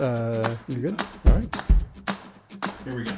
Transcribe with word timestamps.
Uh, 0.00 0.56
you 0.68 0.76
good? 0.76 1.00
All 1.26 1.32
right. 1.32 1.62
Here 2.84 2.96
we 2.96 3.04
go. 3.04 3.12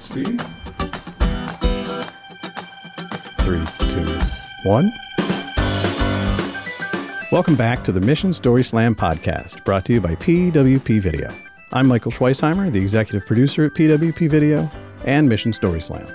Speed. 0.00 0.40
Three, 3.40 3.62
two, 3.90 4.06
one. 4.64 4.90
Welcome 7.30 7.56
back 7.56 7.84
to 7.84 7.92
the 7.92 8.00
Mission 8.00 8.32
Story 8.32 8.64
Slam 8.64 8.94
podcast, 8.94 9.62
brought 9.64 9.84
to 9.84 9.92
you 9.92 10.00
by 10.00 10.14
PWP 10.14 11.00
Video. 11.00 11.30
I'm 11.72 11.86
Michael 11.88 12.12
Schweisheimer, 12.12 12.72
the 12.72 12.80
executive 12.80 13.26
producer 13.26 13.66
at 13.66 13.74
PWP 13.74 14.30
Video 14.30 14.70
and 15.04 15.28
Mission 15.28 15.52
Story 15.52 15.82
Slam. 15.82 16.06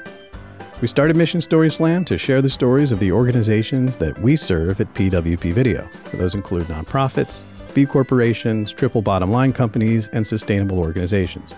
We 0.81 0.87
started 0.87 1.15
Mission 1.15 1.41
Story 1.41 1.69
Slam 1.69 2.03
to 2.05 2.17
share 2.17 2.41
the 2.41 2.49
stories 2.49 2.91
of 2.91 2.99
the 2.99 3.11
organizations 3.11 3.97
that 3.97 4.17
we 4.19 4.35
serve 4.35 4.81
at 4.81 4.91
PWP 4.95 5.53
Video. 5.53 5.87
Those 6.11 6.33
include 6.33 6.63
nonprofits, 6.63 7.43
B 7.75 7.85
corporations, 7.85 8.73
triple 8.73 9.03
bottom 9.03 9.29
line 9.29 9.53
companies, 9.53 10.07
and 10.07 10.25
sustainable 10.25 10.79
organizations. 10.79 11.55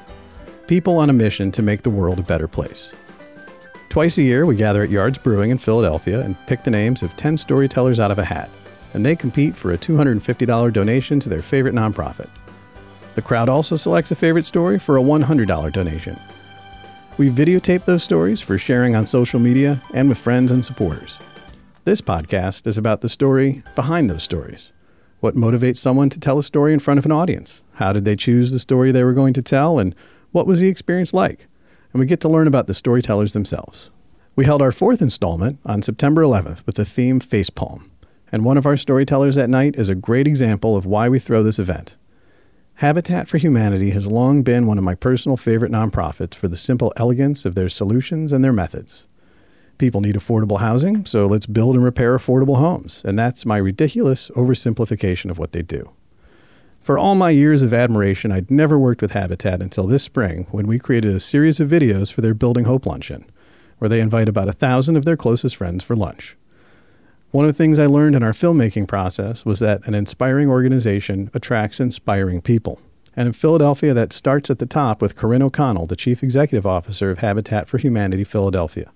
People 0.68 0.98
on 0.98 1.10
a 1.10 1.14
mission 1.14 1.54
to 1.54 1.62
make 1.62 1.84
the 1.84 1.90
world 1.90 2.20
a 2.20 2.24
better 2.24 2.50
place. 2.50 2.92
Twice 3.88 4.18
a 4.18 4.24
year, 4.24 4.46
we 4.46 4.58
gather 4.58 4.84
at 4.84 4.90
Yards 4.90 5.18
Brewing 5.18 5.52
in 5.52 5.58
Philadelphia 5.58 6.20
and 6.20 6.36
pick 6.46 6.66
the 6.66 6.72
names 6.72 7.02
of 7.02 7.16
10 7.16 7.38
storytellers 7.38 8.02
out 8.02 8.12
of 8.12 8.20
a 8.20 8.26
hat, 8.26 8.50
and 8.94 9.06
they 9.06 9.16
compete 9.16 9.56
for 9.56 9.72
a 9.72 9.78
$250 9.78 10.74
donation 10.74 11.22
to 11.22 11.30
their 11.30 11.42
favorite 11.42 11.76
nonprofit. 11.76 12.30
The 13.16 13.22
crowd 13.22 13.48
also 13.48 13.78
selects 13.78 14.12
a 14.12 14.16
favorite 14.16 14.46
story 14.46 14.78
for 14.78 14.98
a 14.98 15.02
$100 15.02 15.72
donation. 15.72 16.20
We 17.16 17.30
videotape 17.30 17.86
those 17.86 18.02
stories 18.02 18.42
for 18.42 18.58
sharing 18.58 18.96
on 18.96 19.06
social 19.06 19.40
media 19.40 19.84
and 19.94 20.10
with 20.10 20.18
friends 20.18 20.52
and 20.52 20.66
supporters. 20.66 21.20
This 21.84 22.02
podcast 22.02 22.66
is 22.66 22.76
about 22.76 23.02
the 23.02 23.10
story 23.10 23.62
behind 23.76 24.10
those 24.10 24.24
stories. 24.24 24.72
What 25.20 25.36
motivates 25.36 25.78
someone 25.78 26.10
to 26.10 26.20
tell 26.20 26.40
a 26.40 26.44
story 26.44 26.74
in 26.74 26.80
front 26.80 26.98
of 26.98 27.06
an 27.06 27.12
audience? 27.12 27.62
How 27.74 27.94
did 27.94 28.04
they 28.04 28.16
choose 28.16 28.52
the 28.52 28.58
story 28.58 28.92
they 28.92 29.04
were 29.04 29.14
going 29.14 29.34
to 29.36 29.44
tell? 29.44 29.78
And 29.78 29.94
what 30.32 30.48
was 30.48 30.60
the 30.60 30.70
experience 30.70 31.14
like? 31.14 31.46
And 31.92 32.00
we 32.00 32.08
get 32.08 32.20
to 32.22 32.30
learn 32.30 32.48
about 32.48 32.66
the 32.66 32.74
storytellers 32.74 33.34
themselves. 33.34 33.92
We 34.36 34.46
held 34.46 34.64
our 34.64 34.72
fourth 34.72 35.00
installment 35.00 35.60
on 35.68 35.84
September 35.84 36.24
11th 36.24 36.66
with 36.66 36.76
the 36.76 36.86
theme 36.86 37.20
Facepalm. 37.20 37.92
And 38.32 38.44
one 38.44 38.58
of 38.58 38.66
our 38.66 38.76
storytellers 38.76 39.36
that 39.36 39.52
night 39.52 39.76
is 39.78 39.90
a 39.90 39.96
great 39.96 40.26
example 40.26 40.76
of 40.76 40.88
why 40.88 41.10
we 41.10 41.20
throw 41.20 41.44
this 41.44 41.60
event. 41.60 41.96
Habitat 42.78 43.28
for 43.28 43.38
Humanity 43.38 43.92
has 43.92 44.08
long 44.08 44.42
been 44.42 44.66
one 44.66 44.78
of 44.78 44.84
my 44.84 44.96
personal 44.96 45.38
favorite 45.38 45.72
nonprofits 45.72 46.34
for 46.34 46.48
the 46.48 46.58
simple 46.58 46.92
elegance 46.98 47.46
of 47.46 47.54
their 47.54 47.70
solutions 47.70 48.34
and 48.34 48.44
their 48.44 48.52
methods. 48.52 49.06
People 49.78 50.02
need 50.02 50.16
affordable 50.16 50.60
housing, 50.60 51.06
so 51.06 51.28
let's 51.28 51.46
build 51.46 51.76
and 51.76 51.84
repair 51.84 52.18
affordable 52.18 52.58
homes, 52.58 53.02
and 53.06 53.18
that's 53.18 53.46
my 53.46 53.58
ridiculous 53.58 54.30
oversimplification 54.32 55.30
of 55.30 55.38
what 55.38 55.52
they 55.52 55.62
do. 55.62 55.92
For 56.82 56.98
all 56.98 57.16
my 57.16 57.30
years 57.30 57.62
of 57.62 57.74
admiration, 57.74 58.32
I'd 58.32 58.52
never 58.52 58.78
worked 58.78 59.02
with 59.02 59.12
Habitat 59.12 59.62
until 59.62 59.88
this 59.88 60.04
spring 60.04 60.48
when 60.52 60.68
we 60.68 60.80
created 60.80 61.16
a 61.16 61.20
series 61.20 61.60
of 61.60 61.70
videos 61.70 62.12
for 62.12 62.22
their 62.22 62.34
Building 62.34 62.66
Hope 62.66 62.86
Luncheon, 62.86 63.30
where 63.78 63.88
they 63.88 64.02
invite 64.02 64.28
about 64.28 64.50
a 64.50 64.54
thousand 64.54 64.98
of 64.98 65.06
their 65.06 65.16
closest 65.16 65.56
friends 65.56 65.84
for 65.84 65.96
lunch. 65.96 66.36
One 67.34 67.46
of 67.46 67.50
the 67.50 67.58
things 67.58 67.80
I 67.80 67.88
learned 67.88 68.16
in 68.16 68.22
our 68.22 68.32
filmmaking 68.32 68.88
process 68.88 69.44
was 69.44 69.58
that 69.58 69.88
an 69.88 69.96
inspiring 69.96 70.52
organization 70.52 71.32
attracts 71.34 71.80
inspiring 71.80 72.42
people. 72.42 72.80
And 73.16 73.26
in 73.26 73.34
Philadelphia, 73.34 73.92
that 73.96 74.14
starts 74.14 74.52
at 74.52 74.60
the 74.60 74.68
top 74.68 75.02
with 75.02 75.16
Corinne 75.16 75.42
O'Connell, 75.42 75.88
the 75.88 75.96
Chief 75.96 76.22
Executive 76.22 76.68
Officer 76.68 77.10
of 77.10 77.18
Habitat 77.18 77.68
for 77.68 77.80
Humanity 77.80 78.24
Philadelphia. 78.24 78.92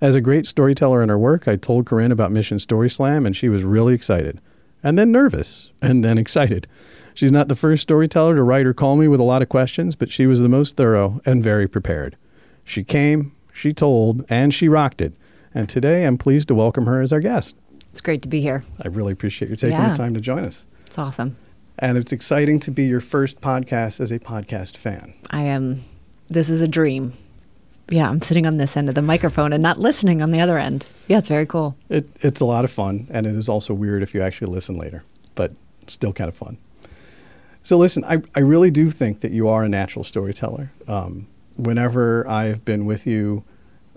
As 0.00 0.14
a 0.14 0.20
great 0.20 0.46
storyteller 0.46 1.02
in 1.02 1.08
her 1.08 1.18
work, 1.18 1.48
I 1.48 1.56
told 1.56 1.86
Corinne 1.86 2.12
about 2.12 2.30
Mission 2.30 2.60
Story 2.60 2.88
Slam, 2.88 3.26
and 3.26 3.36
she 3.36 3.48
was 3.48 3.64
really 3.64 3.94
excited. 3.94 4.40
And 4.84 4.96
then 4.96 5.10
nervous, 5.10 5.72
and 5.82 6.04
then 6.04 6.18
excited. 6.18 6.68
She's 7.14 7.32
not 7.32 7.48
the 7.48 7.56
first 7.56 7.82
storyteller 7.82 8.36
to 8.36 8.44
write 8.44 8.66
or 8.66 8.74
call 8.74 8.94
me 8.94 9.08
with 9.08 9.18
a 9.18 9.24
lot 9.24 9.42
of 9.42 9.48
questions, 9.48 9.96
but 9.96 10.12
she 10.12 10.28
was 10.28 10.38
the 10.38 10.48
most 10.48 10.76
thorough 10.76 11.20
and 11.26 11.42
very 11.42 11.66
prepared. 11.66 12.16
She 12.62 12.84
came, 12.84 13.34
she 13.52 13.72
told, 13.72 14.24
and 14.28 14.54
she 14.54 14.68
rocked 14.68 15.00
it. 15.00 15.14
And 15.56 15.70
today 15.70 16.04
I'm 16.06 16.18
pleased 16.18 16.48
to 16.48 16.54
welcome 16.54 16.84
her 16.84 17.00
as 17.00 17.14
our 17.14 17.20
guest. 17.20 17.56
It's 17.90 18.02
great 18.02 18.20
to 18.20 18.28
be 18.28 18.42
here. 18.42 18.62
I 18.82 18.88
really 18.88 19.14
appreciate 19.14 19.48
you 19.48 19.56
taking 19.56 19.78
Yeah. 19.78 19.88
the 19.88 19.96
time 19.96 20.12
to 20.12 20.20
join 20.20 20.44
us. 20.44 20.66
It's 20.86 20.98
awesome. 20.98 21.34
And 21.78 21.96
it's 21.96 22.12
exciting 22.12 22.60
to 22.60 22.70
be 22.70 22.84
your 22.84 23.00
first 23.00 23.40
podcast 23.40 23.98
as 23.98 24.12
a 24.12 24.18
podcast 24.18 24.76
fan. 24.76 25.14
I 25.30 25.44
am, 25.44 25.82
this 26.28 26.50
is 26.50 26.60
a 26.60 26.68
dream. 26.68 27.14
Yeah, 27.88 28.06
I'm 28.10 28.20
sitting 28.20 28.44
on 28.46 28.58
this 28.58 28.76
end 28.76 28.90
of 28.90 28.94
the 28.96 29.00
microphone 29.00 29.54
and 29.54 29.62
not 29.62 29.80
listening 29.80 30.20
on 30.20 30.30
the 30.30 30.40
other 30.40 30.58
end. 30.58 30.84
Yeah, 31.08 31.16
it's 31.16 31.28
very 31.28 31.46
cool. 31.46 31.74
It, 31.88 32.10
it's 32.20 32.42
a 32.42 32.44
lot 32.44 32.66
of 32.66 32.70
fun, 32.70 33.06
and 33.10 33.24
it 33.26 33.34
is 33.34 33.48
also 33.48 33.72
weird 33.72 34.02
if 34.02 34.12
you 34.14 34.20
actually 34.20 34.52
listen 34.52 34.76
later, 34.76 35.04
but 35.36 35.54
still 35.86 36.12
kind 36.12 36.28
of 36.28 36.34
fun. 36.36 36.58
So, 37.62 37.78
listen, 37.78 38.04
I, 38.04 38.18
I 38.34 38.40
really 38.40 38.70
do 38.70 38.90
think 38.90 39.20
that 39.20 39.32
you 39.32 39.48
are 39.48 39.64
a 39.64 39.70
natural 39.70 40.04
storyteller. 40.04 40.70
Um, 40.86 41.28
whenever 41.56 42.28
I've 42.28 42.62
been 42.66 42.84
with 42.84 43.06
you, 43.06 43.42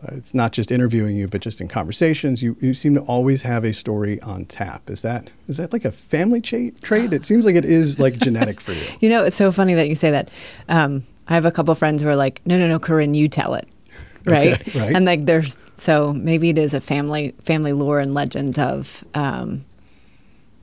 uh, 0.04 0.16
it's 0.16 0.34
not 0.34 0.54
just 0.54 0.72
interviewing 0.72 1.16
you, 1.16 1.28
but 1.28 1.42
just 1.42 1.60
in 1.60 1.68
conversations, 1.68 2.42
you, 2.42 2.56
you 2.62 2.74
seem 2.74 2.94
to 2.94 3.02
always 3.02 3.42
have 3.42 3.64
a 3.64 3.74
story 3.74 4.22
on 4.22 4.46
tap. 4.46 4.90
Is 4.90 5.02
that 5.02 5.30
is 5.48 5.58
that 5.58 5.74
like 5.74 5.86
a 5.86 5.92
family 5.92 6.42
cha- 6.42 6.70
trait? 6.82 7.12
It 7.12 7.26
seems 7.26 7.46
like 7.46 7.56
it 7.56 7.66
is 7.66 8.00
like 8.00 8.18
genetic 8.20 8.62
for 8.62 8.72
you. 8.72 8.84
You 9.02 9.10
know, 9.10 9.24
it's 9.24 9.36
so 9.36 9.52
funny 9.52 9.74
that 9.74 9.90
you 9.90 9.96
say 9.96 10.12
that. 10.12 10.30
Um, 10.68 11.04
I 11.28 11.34
have 11.36 11.46
a 11.46 11.52
couple 11.52 11.76
friends 11.76 12.02
who 12.02 12.10
are 12.10 12.16
like, 12.16 12.42
no, 12.46 12.58
no, 12.58 12.68
no, 12.68 12.80
Corinne, 12.80 13.14
you 13.14 13.28
tell 13.30 13.54
it. 13.54 13.68
Right? 14.26 14.60
Okay, 14.62 14.80
right. 14.80 14.96
And 14.96 15.06
like 15.06 15.26
there's, 15.26 15.58
so 15.78 16.12
maybe 16.12 16.50
it 16.50 16.58
is 16.58 16.74
a 16.74 16.82
family, 16.82 17.34
family 17.42 17.72
lore 17.72 18.00
and 18.00 18.14
legend 18.14 18.60
of, 18.60 19.06
um, 19.14 19.64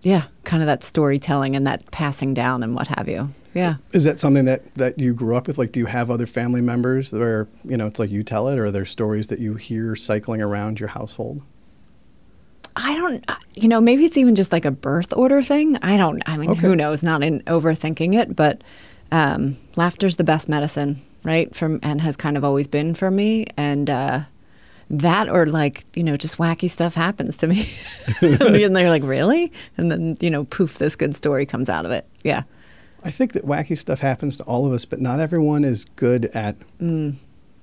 yeah, 0.03 0.25
kind 0.45 0.63
of 0.63 0.67
that 0.67 0.85
storytelling 0.85 1.57
and 1.57 1.67
that 1.67 1.91
passing 1.91 2.35
down 2.35 2.63
and 2.63 2.75
what 2.75 2.89
have 2.89 3.09
you. 3.09 3.33
Yeah. 3.57 3.77
Is 3.93 4.05
that 4.05 4.21
something 4.21 4.45
that, 4.45 4.75
that 4.75 4.99
you 4.99 5.15
grew 5.15 5.35
up 5.35 5.47
with? 5.47 5.57
Like, 5.57 5.73
do 5.73 5.81
you 5.81 5.87
have 5.87 6.11
other 6.11 6.27
family 6.27 6.61
members 6.61 7.11
where, 7.13 7.49
you 7.65 7.77
know, 7.79 7.87
it's 7.87 7.99
like 7.99 8.11
you 8.11 8.23
tell 8.23 8.49
it, 8.49 8.59
or 8.59 8.67
are 8.67 8.71
there 8.71 8.85
stories 8.85 9.29
that 9.29 9.39
you 9.39 9.55
hear 9.55 9.97
cycling 9.97 10.43
around 10.43 10.79
your 10.79 10.91
household? 10.91 11.41
I 12.77 12.95
don't, 12.95 13.25
uh, 13.31 13.37
you 13.55 13.69
know, 13.69 13.81
maybe 13.81 14.05
it's 14.05 14.19
even 14.19 14.35
just 14.35 14.53
like 14.53 14.67
a 14.67 14.71
birth 14.71 15.15
order 15.15 15.41
thing. 15.43 15.79
I 15.79 15.97
don't, 15.97 16.23
I 16.27 16.37
mean, 16.37 16.51
Okay. 16.51 16.61
who 16.61 16.77
knows? 16.77 17.03
Not 17.03 17.23
in 17.23 17.41
overthinking 17.45 18.15
it, 18.15 18.37
but 18.37 18.61
um, 19.11 19.57
laughter's 19.77 20.17
the 20.17 20.25
best 20.25 20.49
medicine, 20.49 21.01
right? 21.25 21.55
From 21.57 21.81
and 21.83 22.03
has 22.03 22.19
kind 22.19 22.37
of 22.37 22.45
always 22.45 22.67
been 22.67 22.95
for 22.95 23.11
me, 23.11 23.47
and 23.57 23.89
uh, 23.89 24.21
that 24.91 25.31
or 25.31 25.47
like 25.47 25.85
you 25.97 26.03
know, 26.03 26.19
just 26.19 26.37
wacky 26.37 26.69
stuff 26.69 26.95
happens 26.95 27.39
to 27.39 27.47
me, 27.47 27.71
and 28.21 28.77
they're 28.77 28.91
like, 28.91 29.05
really? 29.05 29.51
And 29.79 29.91
then 29.91 30.19
you 30.21 30.29
know, 30.29 30.45
poof, 30.45 30.77
this 30.77 30.97
good 30.97 31.17
story 31.17 31.47
comes 31.47 31.71
out 31.71 31.87
of 31.87 31.93
it. 31.93 32.07
Yeah, 32.25 32.43
I 33.07 33.11
think 33.11 33.33
that 33.35 33.45
wacky 33.47 33.79
stuff 33.79 34.01
happens 34.01 34.37
to 34.39 34.43
all 34.45 34.67
of 34.67 34.73
us, 34.73 34.85
but 34.85 35.01
not 35.01 35.21
everyone 35.21 35.63
is 35.65 35.85
good 35.97 36.25
at. 36.35 36.57
Mm. 36.81 37.15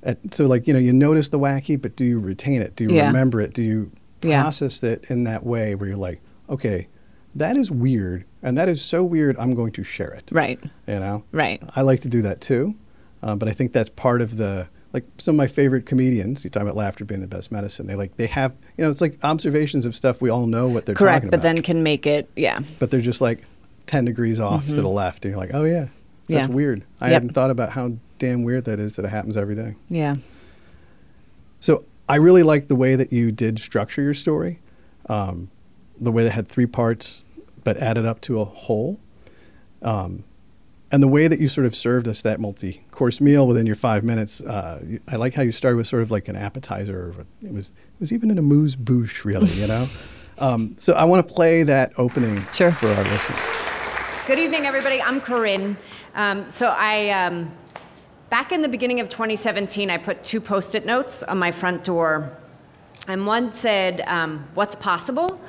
at 0.01 0.17
so, 0.33 0.45
like, 0.47 0.67
you 0.67 0.73
know, 0.73 0.79
you 0.79 0.93
notice 0.93 1.29
the 1.29 1.39
wacky, 1.39 1.79
but 1.81 1.95
do 1.97 2.05
you 2.05 2.19
retain 2.19 2.61
it? 2.61 2.75
Do 2.77 2.85
you 2.85 2.91
Yeah. 2.95 3.07
remember 3.07 3.41
it? 3.41 3.53
Do 3.53 3.61
you 3.61 3.91
Yeah. 4.21 4.41
process 4.41 4.81
it 4.83 5.05
in 5.09 5.25
that 5.25 5.45
way 5.45 5.75
where 5.75 5.87
you're 5.89 5.97
like, 5.97 6.21
okay, 6.49 6.87
that 7.35 7.57
is 7.57 7.69
weird, 7.69 8.23
and 8.41 8.57
that 8.57 8.69
is 8.69 8.81
so 8.81 9.03
weird, 9.03 9.35
I'm 9.37 9.53
going 9.53 9.71
to 9.73 9.83
share 9.83 10.11
it. 10.13 10.29
right, 10.31 10.59
You 10.87 10.99
know? 10.99 11.23
right. 11.33 11.61
I 11.75 11.81
like 11.81 11.99
to 12.01 12.07
do 12.09 12.21
that 12.21 12.39
too, 12.41 12.75
uh, 13.21 13.35
but 13.35 13.49
I 13.49 13.51
think 13.51 13.73
that's 13.73 13.89
part 13.89 14.21
of 14.21 14.37
the 14.37 14.67
like 14.93 15.05
some 15.17 15.33
of 15.33 15.37
my 15.37 15.47
favorite 15.47 15.87
comedians. 15.87 16.43
You 16.43 16.51
talk 16.51 16.61
about 16.61 16.77
laughter 16.77 17.03
being 17.03 17.21
the 17.21 17.27
best 17.27 17.51
medicine. 17.51 17.87
They 17.87 17.95
like 17.95 18.15
they 18.17 18.27
have 18.27 18.55
you 18.77 18.83
know 18.85 18.91
it's 18.91 19.01
like 19.01 19.17
observations 19.23 19.85
of 19.87 19.95
stuff 19.95 20.21
we 20.21 20.29
all 20.29 20.45
know 20.45 20.67
what 20.67 20.85
they're 20.85 20.93
Correct, 20.93 21.25
but 21.25 21.33
about. 21.35 21.41
then 21.41 21.61
can 21.63 21.81
make 21.81 22.05
it. 22.05 22.29
Yeah, 22.35 22.59
but 22.79 22.91
they're 22.91 23.01
just 23.01 23.19
like 23.19 23.41
ten 23.93 24.05
degrees 24.05 24.39
off 24.39 24.65
to 24.65 24.73
the 24.81 24.87
left, 24.87 25.23
and 25.25 25.31
you're 25.31 25.39
like, 25.39 25.51
oh 25.53 25.63
yeah, 25.63 25.87
that's 26.27 26.47
Yeah. 26.47 26.47
weird. 26.47 26.83
I 27.01 27.05
Yep. 27.07 27.13
hadn't 27.13 27.33
thought 27.33 27.49
about 27.51 27.71
how 27.71 27.93
damn 28.19 28.43
weird 28.43 28.65
that 28.65 28.79
is 28.79 28.95
that 28.95 29.05
it 29.05 29.09
happens 29.09 29.35
every 29.37 29.55
day. 29.55 29.75
yeah. 29.89 30.15
So 31.59 31.83
I 32.09 32.15
really 32.15 32.43
like 32.43 32.67
the 32.67 32.75
way 32.75 32.95
that 32.95 33.13
you 33.13 33.31
did 33.31 33.59
structure 33.59 34.01
your 34.01 34.13
story, 34.13 34.59
um, 35.09 35.49
the 35.99 36.11
way 36.11 36.23
that 36.23 36.31
had 36.31 36.47
three 36.47 36.65
parts 36.65 37.23
but 37.63 37.77
added 37.77 38.05
up 38.05 38.19
to 38.21 38.41
a 38.41 38.45
whole, 38.45 38.99
um, 39.81 40.23
and 40.91 41.01
the 41.01 41.07
way 41.07 41.27
that 41.27 41.39
you 41.39 41.47
sort 41.47 41.65
of 41.65 41.73
served 41.75 42.07
us 42.07 42.21
that 42.21 42.39
multi-course 42.39 43.21
meal 43.21 43.47
within 43.47 43.65
your 43.65 43.75
five 43.77 44.03
minutes. 44.03 44.41
Uh, 44.41 44.83
I 45.07 45.15
like 45.15 45.33
how 45.33 45.41
you 45.41 45.51
started 45.51 45.77
with 45.77 45.87
sort 45.87 46.01
of 46.03 46.11
like 46.11 46.27
an 46.27 46.35
appetizer. 46.35 47.13
Or 47.17 47.25
it 47.47 47.51
was 47.53 47.69
it 47.69 47.99
was 48.01 48.11
even 48.11 48.29
an 48.29 48.37
amuse 48.37 48.75
bouche, 48.75 49.23
really, 49.25 49.49
you 49.53 49.65
know. 49.67 49.87
um, 50.39 50.75
so 50.77 50.93
I 50.93 51.05
want 51.05 51.25
to 51.25 51.33
play 51.33 51.63
that 51.63 51.93
opening 51.97 52.45
Sure. 52.51 52.71
for 52.71 52.87
our 52.89 53.03
listeners. 53.05 53.39
Good 54.25 54.39
evening, 54.39 54.65
everybody. 54.65 55.01
I'm 55.01 55.19
Corinne. 55.19 55.75
Um, 56.15 56.49
so 56.49 56.73
I, 56.77 57.09
um, 57.09 57.51
back 58.29 58.53
in 58.53 58.61
the 58.61 58.69
beginning 58.69 59.01
of 59.01 59.09
2017, 59.09 59.89
I 59.89 59.97
put 59.97 60.23
two 60.23 60.39
Post-it 60.39 60.85
notes 60.85 61.23
on 61.23 61.37
my 61.37 61.51
front 61.51 61.83
door, 61.83 62.31
and 63.09 63.27
one 63.27 63.51
said, 63.51 63.99
um, 64.07 64.47
"What's 64.53 64.75
possible," 64.75 65.41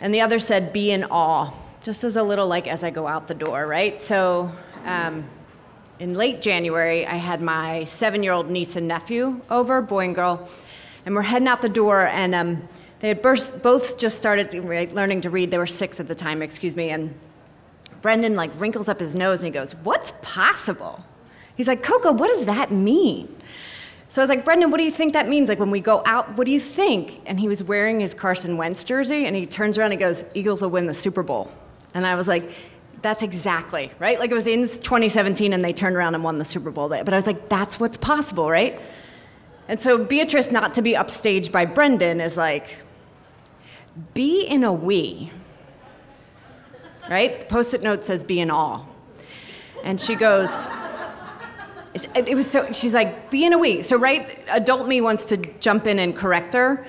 and 0.00 0.12
the 0.12 0.20
other 0.20 0.40
said, 0.40 0.72
"Be 0.72 0.90
in 0.90 1.04
awe." 1.12 1.52
Just 1.84 2.02
as 2.02 2.16
a 2.16 2.24
little 2.24 2.48
like 2.48 2.66
as 2.66 2.82
I 2.82 2.90
go 2.90 3.06
out 3.06 3.28
the 3.28 3.34
door, 3.34 3.66
right? 3.66 4.02
So. 4.02 4.50
Um, 4.84 5.24
in 6.00 6.14
late 6.14 6.42
January, 6.42 7.06
I 7.06 7.14
had 7.14 7.40
my 7.40 7.84
seven-year-old 7.84 8.50
niece 8.50 8.74
and 8.74 8.88
nephew 8.88 9.40
over, 9.48 9.80
boy 9.80 10.06
and 10.06 10.14
girl, 10.16 10.48
and 11.06 11.14
we're 11.14 11.22
heading 11.22 11.46
out 11.46 11.62
the 11.62 11.68
door, 11.68 12.08
and 12.08 12.34
um, 12.34 12.68
they 12.98 13.06
had 13.06 13.22
both 13.22 13.96
just 13.96 14.18
started 14.18 14.52
learning 14.92 15.20
to 15.20 15.30
read. 15.30 15.52
They 15.52 15.58
were 15.58 15.68
six 15.68 16.00
at 16.00 16.08
the 16.08 16.16
time, 16.16 16.42
excuse 16.42 16.74
me, 16.74 16.90
and 16.90 17.14
Brendan 18.02 18.36
like 18.36 18.50
wrinkles 18.60 18.88
up 18.88 19.00
his 19.00 19.16
nose 19.16 19.40
and 19.40 19.46
he 19.46 19.52
goes, 19.52 19.74
What's 19.76 20.12
possible? 20.20 21.02
He's 21.56 21.68
like, 21.68 21.82
Coco, 21.82 22.12
what 22.12 22.28
does 22.28 22.46
that 22.46 22.70
mean? 22.70 23.34
So 24.08 24.20
I 24.20 24.22
was 24.24 24.28
like, 24.28 24.44
Brendan, 24.44 24.70
what 24.70 24.76
do 24.76 24.84
you 24.84 24.90
think 24.90 25.14
that 25.14 25.28
means? 25.28 25.48
Like 25.48 25.58
when 25.58 25.70
we 25.70 25.80
go 25.80 26.02
out, 26.04 26.36
what 26.36 26.44
do 26.44 26.52
you 26.52 26.60
think? 26.60 27.22
And 27.24 27.40
he 27.40 27.48
was 27.48 27.62
wearing 27.62 28.00
his 28.00 28.12
Carson 28.12 28.58
Wentz 28.58 28.84
jersey 28.84 29.26
and 29.26 29.34
he 29.34 29.46
turns 29.46 29.78
around 29.78 29.92
and 29.92 30.00
goes, 30.00 30.26
Eagles 30.34 30.60
will 30.60 30.70
win 30.70 30.86
the 30.86 30.92
Super 30.92 31.22
Bowl. 31.22 31.50
And 31.94 32.06
I 32.06 32.14
was 32.14 32.28
like, 32.28 32.50
that's 33.00 33.22
exactly, 33.22 33.90
right? 33.98 34.18
Like 34.18 34.30
it 34.30 34.34
was 34.34 34.46
in 34.46 34.60
2017 34.60 35.52
and 35.52 35.64
they 35.64 35.72
turned 35.72 35.96
around 35.96 36.14
and 36.14 36.22
won 36.22 36.36
the 36.36 36.44
Super 36.44 36.70
Bowl. 36.70 36.88
But 36.88 37.08
I 37.12 37.16
was 37.16 37.26
like, 37.26 37.48
that's 37.48 37.80
what's 37.80 37.96
possible, 37.96 38.50
right? 38.50 38.78
And 39.68 39.80
so 39.80 39.96
Beatrice, 39.96 40.50
not 40.50 40.74
to 40.74 40.82
be 40.82 40.92
upstaged 40.92 41.50
by 41.50 41.64
Brendan, 41.64 42.20
is 42.20 42.36
like, 42.36 42.76
be 44.14 44.44
in 44.44 44.64
a 44.64 44.72
we. 44.72 45.30
Right? 47.12 47.46
Post 47.50 47.74
it 47.74 47.82
note 47.82 48.06
says 48.06 48.24
be 48.24 48.40
in 48.40 48.50
awe. 48.50 48.86
And 49.84 50.00
she 50.00 50.14
goes, 50.14 50.66
it 51.94 52.34
was 52.34 52.50
so, 52.50 52.72
she's 52.72 52.94
like, 52.94 53.30
be 53.30 53.44
in 53.44 53.52
a 53.52 53.58
we. 53.58 53.82
So, 53.82 53.98
right, 53.98 54.42
adult 54.48 54.88
me 54.88 55.02
wants 55.02 55.26
to 55.26 55.36
jump 55.58 55.86
in 55.86 55.98
and 55.98 56.16
correct 56.16 56.54
her. 56.54 56.86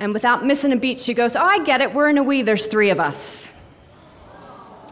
And 0.00 0.12
without 0.12 0.44
missing 0.44 0.72
a 0.72 0.76
beat, 0.76 1.00
she 1.00 1.14
goes, 1.14 1.36
oh, 1.36 1.44
I 1.44 1.62
get 1.62 1.80
it. 1.80 1.94
We're 1.94 2.08
in 2.10 2.18
a 2.18 2.22
we. 2.24 2.42
There's 2.42 2.66
three 2.66 2.90
of 2.90 2.98
us. 2.98 3.52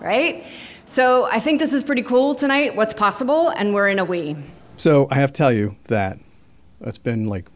Right? 0.01 0.47
So, 0.87 1.25
I 1.25 1.41
think 1.41 1.59
this 1.59 1.73
is 1.73 1.83
pretty 1.83 2.03
cool 2.03 2.37
tonight, 2.37 2.77
what's 2.77 2.95
possible, 2.95 3.49
and 3.49 3.75
we're 3.75 3.89
in 3.89 3.99
a 3.99 4.05
we. 4.05 4.37
So, 4.77 5.09
I 5.11 5.17
have 5.17 5.33
to 5.33 5.39
tell 5.39 5.53
you 5.53 5.75
that 5.87 6.21
it's 6.83 6.99
been 6.99 7.27
like 7.27 7.49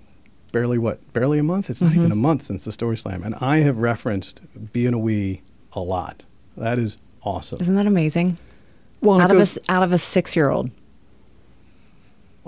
barely 0.51 0.79
what? 0.79 1.13
Barely 1.13 1.39
a 1.39 1.45
month? 1.45 1.71
It's 1.71 1.81
not 1.81 1.93
mm-hmm. 1.93 2.01
even 2.01 2.11
a 2.11 2.17
month 2.17 2.43
since 2.43 2.65
the 2.65 2.73
Story 2.73 2.97
Slam. 2.97 3.23
And 3.23 3.37
I 3.37 3.59
have 3.59 3.79
referenced 3.79 4.41
be 4.73 4.87
in 4.87 4.95
a 4.95 4.99
we 4.99 5.43
a 5.73 5.81
lot. 5.81 6.25
That 6.57 6.79
is 6.79 6.99
awesome. 7.23 7.61
Isn't 7.61 7.75
that 7.77 7.87
amazing? 7.87 8.39
Well, 9.01 9.21
out 9.21 9.31
of, 9.31 9.37
goes, 9.39 9.57
a, 9.57 9.73
out 9.73 9.83
of 9.83 9.93
a 9.93 9.99
six 9.99 10.35
year 10.37 10.51
old. 10.51 10.71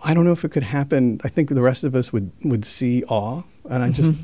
I 0.03 0.15
don't 0.15 0.25
know 0.25 0.33
if 0.33 0.45
it 0.45 0.51
could 0.51 0.63
happen. 0.63 1.21
I 1.25 1.29
think 1.29 1.49
the 1.49 1.63
rest 1.63 1.85
of 1.85 1.95
us 1.95 2.13
would, 2.13 2.31
would 2.45 2.65
see 2.65 3.03
awe. 3.05 3.43
And 3.69 3.83
I 3.83 3.91
just, 3.91 4.13
mm-hmm. 4.13 4.23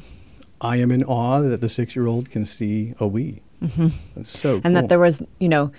I 0.61 0.77
am 0.77 0.91
in 0.91 1.03
awe 1.05 1.41
that 1.41 1.61
the 1.61 1.69
six 1.69 1.97
year 1.97 2.07
old 2.07 2.31
can 2.31 2.45
see 2.45 2.95
a 2.99 3.07
we. 3.07 3.43
Mm-hmm. 3.63 3.89
That's 4.17 4.31
so 4.31 4.61
And 4.65 4.77
that 4.77 4.89
there 4.89 4.99
was, 4.99 5.23
you 5.39 5.49
know, 5.49 5.73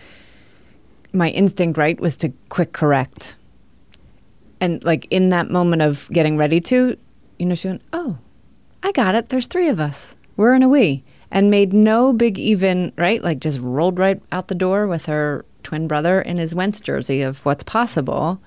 my 1.11 1.29
instinct, 1.29 1.77
right, 1.77 1.99
was 1.99 2.17
to 2.17 2.29
quick 2.49 2.73
correct. 2.73 3.35
And 4.59 4.83
like 4.83 5.07
in 5.09 5.29
that 5.29 5.51
moment 5.51 5.81
of 5.81 6.09
getting 6.11 6.37
ready 6.37 6.59
to, 6.61 6.97
you 7.37 7.45
know, 7.45 7.55
she 7.55 7.67
went, 7.67 7.81
oh, 7.91 8.17
I 8.81 8.91
got 8.91 9.15
it. 9.15 9.29
There's 9.29 9.47
three 9.47 9.69
of 9.69 9.79
us. 9.79 10.17
We're 10.37 10.55
in 10.55 10.63
a 10.63 10.69
we. 10.69 11.03
And 11.33 11.49
made 11.49 11.73
no 11.73 12.13
big 12.13 12.37
even, 12.37 12.93
right? 12.95 13.21
Like 13.21 13.39
just 13.39 13.59
rolled 13.59 13.97
right 13.97 14.21
out 14.31 14.49
the 14.49 14.55
door 14.55 14.85
with 14.85 15.07
her 15.07 15.43
twin 15.63 15.87
brother 15.87 16.21
in 16.21 16.37
his 16.37 16.53
Wentz 16.53 16.79
jersey 16.79 17.23
of 17.23 17.43
what's 17.43 17.63
possible. 17.63 18.39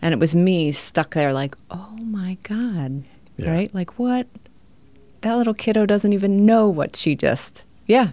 And 0.00 0.14
it 0.14 0.20
was 0.20 0.36
me 0.36 0.70
stuck 0.70 1.14
there, 1.14 1.32
like, 1.32 1.56
oh 1.68 1.98
my 2.00 2.38
God, 2.44 3.02
yeah. 3.38 3.50
right? 3.50 3.74
Like, 3.74 3.98
what? 3.98 4.28
That 5.22 5.34
little 5.34 5.52
kiddo 5.52 5.84
doesn't 5.84 6.12
even 6.12 6.46
know 6.46 6.68
what 6.68 6.94
she 6.94 7.16
just, 7.16 7.64
yeah. 7.86 8.12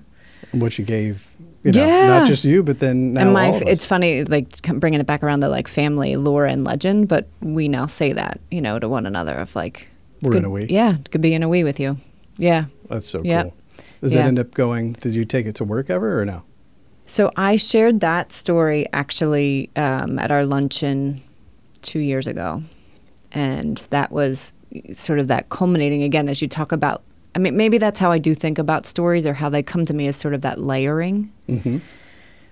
What 0.52 0.74
she 0.74 0.82
gave, 0.82 1.28
you 1.62 1.74
know, 1.74 1.86
yeah. 1.86 2.08
not 2.08 2.28
just 2.28 2.44
you, 2.44 2.64
but 2.64 2.80
then 2.80 3.14
now 3.14 3.22
and 3.22 3.34
my, 3.34 3.50
all 3.50 3.56
of 3.58 3.62
us. 3.62 3.68
it's 3.68 3.86
funny, 3.86 4.24
like 4.24 4.60
bringing 4.80 5.00
it 5.00 5.06
back 5.06 5.22
around 5.22 5.42
to 5.42 5.50
like 5.50 5.68
family 5.68 6.16
lore 6.16 6.48
and 6.48 6.64
legend, 6.66 7.08
but 7.08 7.28
we 7.42 7.68
now 7.68 7.86
say 7.86 8.12
that, 8.14 8.40
you 8.50 8.62
know, 8.62 8.80
to 8.80 8.90
one 8.90 9.06
another 9.06 9.36
of 9.36 9.56
like, 9.56 9.88
we're 10.24 10.32
good, 10.32 10.40
in 10.40 10.46
a 10.46 10.50
we. 10.50 10.66
Yeah, 10.66 10.98
could 11.12 11.22
be 11.22 11.36
in 11.36 11.44
a 11.44 11.48
we 11.48 11.64
with 11.64 11.80
you. 11.80 11.98
Yeah. 12.38 12.66
That's 12.90 13.08
so 13.08 13.22
cool. 13.22 13.54
Does 14.02 14.14
yeah. 14.14 14.22
that 14.22 14.28
end 14.28 14.40
up 14.40 14.54
going? 14.54 14.94
Did 14.94 15.16
you 15.16 15.26
take 15.26 15.46
it 15.46 15.56
to 15.56 15.64
work 15.64 15.90
ever 15.90 16.20
or 16.20 16.26
no? 16.26 16.44
So 17.08 17.32
I 17.36 17.56
shared 17.56 18.00
that 18.00 18.32
story 18.32 18.88
actually 18.92 19.70
um, 19.76 20.18
at 20.20 20.32
our 20.32 20.46
luncheon 20.46 21.22
two 21.82 22.00
years 22.00 22.28
ago. 22.28 22.64
And 23.32 23.78
that 23.90 24.12
was 24.12 24.54
sort 24.92 25.20
of 25.20 25.28
that 25.28 25.50
culminating 25.50 26.04
again 26.04 26.28
as 26.28 26.42
you 26.42 26.48
talk 26.48 26.72
about. 26.72 27.04
I 27.36 27.40
mean, 27.40 27.58
maybe 27.58 27.78
that's 27.78 28.00
how 28.00 28.12
I 28.12 28.18
do 28.18 28.34
think 28.34 28.58
about 28.58 28.86
stories 28.86 29.26
or 29.26 29.34
how 29.34 29.50
they 29.50 29.62
come 29.62 29.86
to 29.86 29.94
me 29.94 30.08
as 30.08 30.16
sort 30.16 30.34
of 30.34 30.42
that 30.42 30.60
layering. 30.60 31.32
Mm-hmm. 31.48 31.80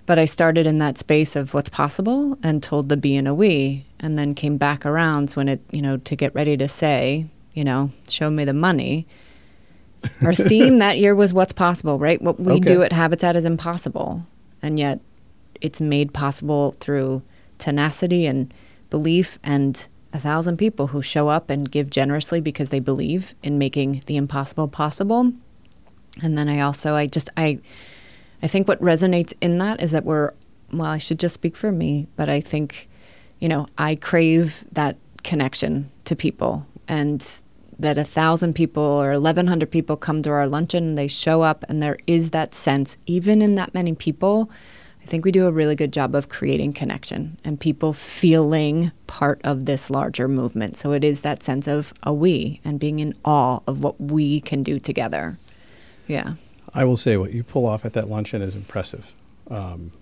But 0.06 0.18
I 0.18 0.26
started 0.26 0.66
in 0.66 0.78
that 0.78 0.98
space 0.98 1.34
of 1.34 1.54
what's 1.54 1.70
possible 1.70 2.38
and 2.42 2.62
told 2.62 2.90
the 2.90 2.96
be 2.96 3.16
and 3.16 3.26
a 3.26 3.34
we, 3.34 3.86
and 4.00 4.18
then 4.18 4.34
came 4.34 4.58
back 4.58 4.84
around 4.84 5.30
when 5.30 5.48
it, 5.48 5.62
you 5.70 5.80
know, 5.80 5.96
to 5.96 6.14
get 6.14 6.34
ready 6.34 6.58
to 6.58 6.68
say, 6.68 7.26
you 7.54 7.64
know, 7.64 7.90
show 8.08 8.28
me 8.28 8.44
the 8.44 8.52
money. 8.52 9.06
Our 10.22 10.34
theme 10.34 10.78
that 10.78 10.98
year 10.98 11.14
was 11.14 11.32
what's 11.32 11.52
possible, 11.52 11.98
right? 11.98 12.20
What 12.20 12.38
we 12.38 12.54
okay. 12.54 12.74
do 12.74 12.82
at 12.82 12.92
Habitat 12.92 13.36
is 13.36 13.44
impossible. 13.44 14.26
And 14.62 14.78
yet 14.78 15.00
it's 15.60 15.80
made 15.80 16.12
possible 16.12 16.76
through 16.80 17.22
tenacity 17.58 18.26
and 18.26 18.52
belief 18.90 19.38
and 19.42 19.86
a 20.12 20.18
thousand 20.18 20.56
people 20.56 20.88
who 20.88 21.02
show 21.02 21.28
up 21.28 21.50
and 21.50 21.70
give 21.70 21.90
generously 21.90 22.40
because 22.40 22.70
they 22.70 22.80
believe 22.80 23.34
in 23.42 23.58
making 23.58 24.02
the 24.06 24.16
impossible 24.16 24.68
possible. 24.68 25.32
And 26.22 26.38
then 26.38 26.48
I 26.48 26.60
also 26.60 26.94
I 26.94 27.06
just 27.06 27.30
I 27.36 27.58
I 28.42 28.46
think 28.46 28.68
what 28.68 28.80
resonates 28.80 29.34
in 29.40 29.58
that 29.58 29.82
is 29.82 29.90
that 29.90 30.04
we're 30.04 30.32
well, 30.72 30.90
I 30.90 30.98
should 30.98 31.18
just 31.18 31.34
speak 31.34 31.56
for 31.56 31.70
me, 31.70 32.08
but 32.16 32.28
I 32.28 32.40
think, 32.40 32.88
you 33.38 33.48
know, 33.48 33.66
I 33.78 33.94
crave 33.94 34.64
that 34.72 34.96
connection 35.22 35.90
to 36.04 36.16
people 36.16 36.66
and 36.88 37.42
that 37.78 37.98
a 37.98 38.04
thousand 38.04 38.54
people 38.54 38.82
or 38.82 39.12
1100 39.12 39.70
people 39.70 39.96
come 39.96 40.22
to 40.22 40.30
our 40.30 40.46
luncheon 40.46 40.88
and 40.88 40.98
they 40.98 41.08
show 41.08 41.42
up 41.42 41.64
and 41.68 41.82
there 41.82 41.98
is 42.06 42.30
that 42.30 42.54
sense 42.54 42.98
even 43.06 43.42
in 43.42 43.54
that 43.54 43.74
many 43.74 43.94
people 43.94 44.50
I 45.04 45.06
think 45.06 45.26
we 45.26 45.32
do 45.32 45.46
a 45.46 45.52
really 45.52 45.76
good 45.76 45.92
job 45.92 46.14
of 46.14 46.30
creating 46.30 46.72
connection 46.72 47.36
and 47.44 47.60
people 47.60 47.92
feeling 47.92 48.90
part 49.06 49.38
of 49.44 49.66
this 49.66 49.90
larger 49.90 50.28
movement. 50.28 50.78
So 50.78 50.92
it 50.92 51.04
is 51.04 51.20
that 51.20 51.42
sense 51.42 51.68
of 51.68 51.92
a 52.02 52.14
we 52.14 52.62
and 52.64 52.80
being 52.80 53.00
in 53.00 53.14
awe 53.22 53.60
of 53.66 53.84
what 53.84 54.00
we 54.00 54.40
can 54.40 54.62
do 54.62 54.80
together. 54.80 55.36
Yeah. 56.06 56.34
I 56.72 56.84
will 56.84 56.96
say 56.96 57.18
what 57.18 57.34
you 57.34 57.44
pull 57.44 57.66
off 57.66 57.84
at 57.84 57.92
that 57.92 58.08
luncheon 58.08 58.40
is 58.40 58.54
impressive. 58.54 59.14
Um, 59.50 59.92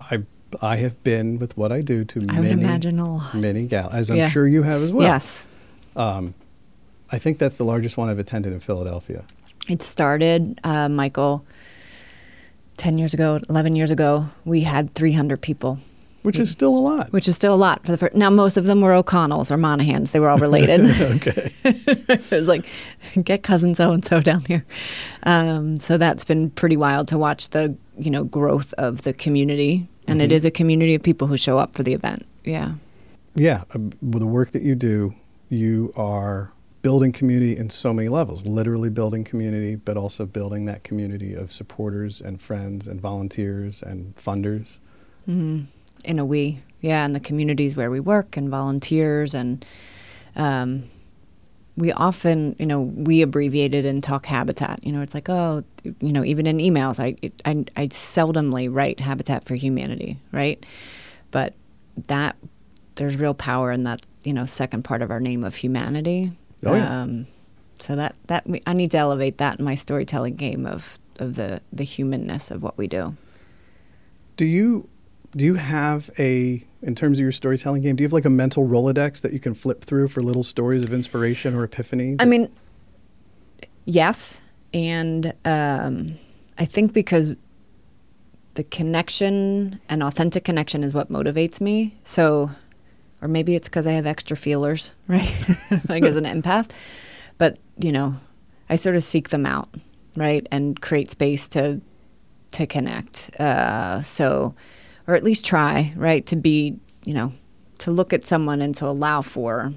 I 0.00 0.22
I 0.62 0.76
have 0.76 1.02
been 1.04 1.38
with 1.38 1.56
what 1.58 1.70
I 1.70 1.82
do 1.82 2.04
to 2.06 2.20
I 2.28 2.40
many 2.40 2.64
many 3.34 3.66
gal 3.66 3.90
as 3.92 4.10
I'm 4.10 4.16
yeah. 4.16 4.28
sure 4.28 4.48
you 4.48 4.62
have 4.62 4.82
as 4.82 4.92
well. 4.92 5.06
Yes. 5.06 5.48
Um, 5.96 6.34
I 7.10 7.18
think 7.18 7.38
that's 7.38 7.58
the 7.58 7.64
largest 7.64 7.96
one 7.96 8.08
I've 8.08 8.18
attended 8.18 8.52
in 8.52 8.60
Philadelphia. 8.60 9.24
It 9.68 9.82
started, 9.82 10.60
uh, 10.64 10.88
Michael 10.88 11.44
10 12.76 12.98
years 12.98 13.14
ago, 13.14 13.40
11 13.48 13.76
years 13.76 13.90
ago, 13.90 14.26
we 14.44 14.62
had 14.62 14.94
300 14.94 15.40
people. 15.40 15.78
Which 16.22 16.38
is 16.38 16.50
still 16.50 16.74
a 16.74 16.80
lot. 16.80 17.12
Which 17.12 17.28
is 17.28 17.36
still 17.36 17.54
a 17.54 17.56
lot 17.56 17.84
for 17.84 17.92
the 17.92 17.98
first. 17.98 18.14
Now, 18.14 18.30
most 18.30 18.56
of 18.56 18.64
them 18.64 18.80
were 18.80 18.94
O'Connells 18.94 19.50
or 19.50 19.58
Monahans. 19.58 20.12
They 20.12 20.20
were 20.20 20.30
all 20.30 20.38
related. 20.38 20.80
okay. 21.00 21.52
it 21.64 22.30
was 22.30 22.48
like, 22.48 22.64
get 23.22 23.42
cousin 23.42 23.74
so 23.74 23.92
and 23.92 24.02
so 24.02 24.20
down 24.20 24.40
here. 24.46 24.64
Um, 25.24 25.78
so 25.78 25.98
that's 25.98 26.24
been 26.24 26.48
pretty 26.48 26.78
wild 26.78 27.08
to 27.08 27.18
watch 27.18 27.50
the 27.50 27.76
you 27.98 28.10
know 28.10 28.24
growth 28.24 28.72
of 28.78 29.02
the 29.02 29.12
community, 29.12 29.86
and 30.08 30.20
mm-hmm. 30.20 30.24
it 30.24 30.32
is 30.32 30.46
a 30.46 30.50
community 30.50 30.94
of 30.94 31.02
people 31.02 31.28
who 31.28 31.36
show 31.36 31.58
up 31.58 31.76
for 31.76 31.82
the 31.82 31.92
event. 31.92 32.24
Yeah. 32.42 32.76
Yeah, 33.34 33.64
uh, 33.74 33.80
with 34.00 34.20
the 34.20 34.26
work 34.26 34.52
that 34.52 34.62
you 34.62 34.74
do, 34.74 35.14
you 35.50 35.92
are 35.94 36.53
building 36.84 37.12
community 37.12 37.56
in 37.56 37.70
so 37.70 37.94
many 37.94 38.08
levels 38.08 38.46
literally 38.46 38.90
building 38.90 39.24
community 39.24 39.74
but 39.74 39.96
also 39.96 40.26
building 40.26 40.66
that 40.66 40.84
community 40.84 41.32
of 41.32 41.50
supporters 41.50 42.20
and 42.20 42.42
friends 42.42 42.86
and 42.86 43.00
volunteers 43.00 43.82
and 43.82 44.14
funders. 44.16 44.78
Mm-hmm. 45.26 45.62
in 46.04 46.18
a 46.18 46.26
we 46.26 46.58
yeah 46.82 47.02
in 47.06 47.12
the 47.12 47.20
communities 47.20 47.74
where 47.74 47.90
we 47.90 48.00
work 48.00 48.36
and 48.36 48.50
volunteers 48.50 49.32
and 49.32 49.64
um, 50.36 50.84
we 51.74 51.90
often 51.90 52.54
you 52.58 52.66
know 52.66 52.82
we 52.82 53.22
abbreviate 53.22 53.74
it 53.74 53.86
and 53.86 54.04
talk 54.04 54.26
habitat. 54.26 54.84
You 54.84 54.92
know 54.92 55.00
it's 55.00 55.14
like 55.14 55.30
oh 55.30 55.64
you 56.00 56.12
know 56.12 56.22
even 56.22 56.46
in 56.46 56.58
emails 56.58 57.00
i 57.00 57.16
i, 57.46 57.64
I 57.80 57.88
seldomly 57.88 58.68
write 58.70 59.00
habitat 59.00 59.46
for 59.46 59.54
humanity 59.54 60.18
right? 60.32 60.64
But 61.30 61.54
that 62.08 62.36
there's 62.96 63.16
real 63.16 63.32
power 63.32 63.72
in 63.72 63.84
that 63.84 64.04
you 64.22 64.34
know 64.34 64.44
second 64.44 64.84
part 64.84 65.00
of 65.00 65.10
our 65.10 65.20
name 65.20 65.44
of 65.44 65.54
humanity 65.54 66.32
Oh, 66.66 66.74
yeah. 66.74 67.02
Um, 67.02 67.26
so 67.80 67.96
that 67.96 68.14
that 68.28 68.46
I 68.66 68.72
need 68.72 68.90
to 68.92 68.98
elevate 68.98 69.38
that 69.38 69.58
in 69.58 69.64
my 69.64 69.74
storytelling 69.74 70.36
game 70.36 70.66
of 70.66 70.98
of 71.18 71.34
the 71.36 71.60
the 71.72 71.84
humanness 71.84 72.50
of 72.50 72.62
what 72.62 72.78
we 72.78 72.86
do. 72.86 73.16
Do 74.36 74.44
you 74.44 74.88
do 75.36 75.44
you 75.44 75.54
have 75.54 76.10
a 76.18 76.64
in 76.82 76.94
terms 76.94 77.18
of 77.18 77.22
your 77.22 77.32
storytelling 77.32 77.82
game? 77.82 77.96
Do 77.96 78.02
you 78.02 78.06
have 78.06 78.12
like 78.12 78.24
a 78.24 78.30
mental 78.30 78.66
rolodex 78.66 79.20
that 79.22 79.32
you 79.32 79.40
can 79.40 79.54
flip 79.54 79.84
through 79.84 80.08
for 80.08 80.20
little 80.20 80.42
stories 80.42 80.84
of 80.84 80.92
inspiration 80.92 81.54
or 81.54 81.64
epiphany? 81.64 82.16
I 82.18 82.24
mean, 82.24 82.50
yes, 83.84 84.42
and 84.72 85.34
um, 85.44 86.14
I 86.58 86.64
think 86.64 86.92
because 86.92 87.36
the 88.54 88.64
connection 88.64 89.80
and 89.88 90.02
authentic 90.02 90.44
connection 90.44 90.84
is 90.84 90.94
what 90.94 91.10
motivates 91.10 91.60
me. 91.60 91.96
So 92.04 92.50
or 93.24 93.28
maybe 93.28 93.56
it's 93.56 93.70
because 93.70 93.86
I 93.86 93.92
have 93.92 94.06
extra 94.06 94.36
feelers, 94.36 94.92
right? 95.08 95.34
like 95.88 96.04
as 96.04 96.14
an 96.14 96.24
empath. 96.24 96.70
But, 97.38 97.58
you 97.78 97.90
know, 97.90 98.16
I 98.68 98.76
sort 98.76 98.96
of 98.96 99.02
seek 99.02 99.30
them 99.30 99.46
out, 99.46 99.70
right? 100.14 100.46
And 100.52 100.80
create 100.80 101.10
space 101.10 101.48
to 101.48 101.80
to 102.52 102.66
connect. 102.68 103.34
Uh, 103.40 104.00
so, 104.02 104.54
or 105.08 105.16
at 105.16 105.24
least 105.24 105.44
try, 105.44 105.92
right? 105.96 106.24
To 106.26 106.36
be, 106.36 106.78
you 107.04 107.14
know, 107.14 107.32
to 107.78 107.90
look 107.90 108.12
at 108.12 108.24
someone 108.24 108.62
and 108.62 108.74
to 108.76 108.86
allow 108.86 109.22
for 109.22 109.72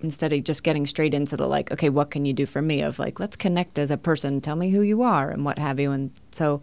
instead 0.00 0.32
of 0.32 0.42
just 0.42 0.64
getting 0.64 0.86
straight 0.86 1.14
into 1.14 1.36
the 1.36 1.46
like, 1.46 1.70
okay, 1.70 1.88
what 1.88 2.10
can 2.10 2.24
you 2.24 2.32
do 2.32 2.44
for 2.44 2.60
me? 2.60 2.82
Of 2.82 2.98
like, 2.98 3.20
let's 3.20 3.36
connect 3.36 3.78
as 3.78 3.92
a 3.92 3.96
person, 3.96 4.40
tell 4.40 4.56
me 4.56 4.70
who 4.70 4.80
you 4.80 5.02
are 5.02 5.30
and 5.30 5.44
what 5.44 5.58
have 5.58 5.78
you. 5.78 5.92
And 5.92 6.10
so, 6.32 6.62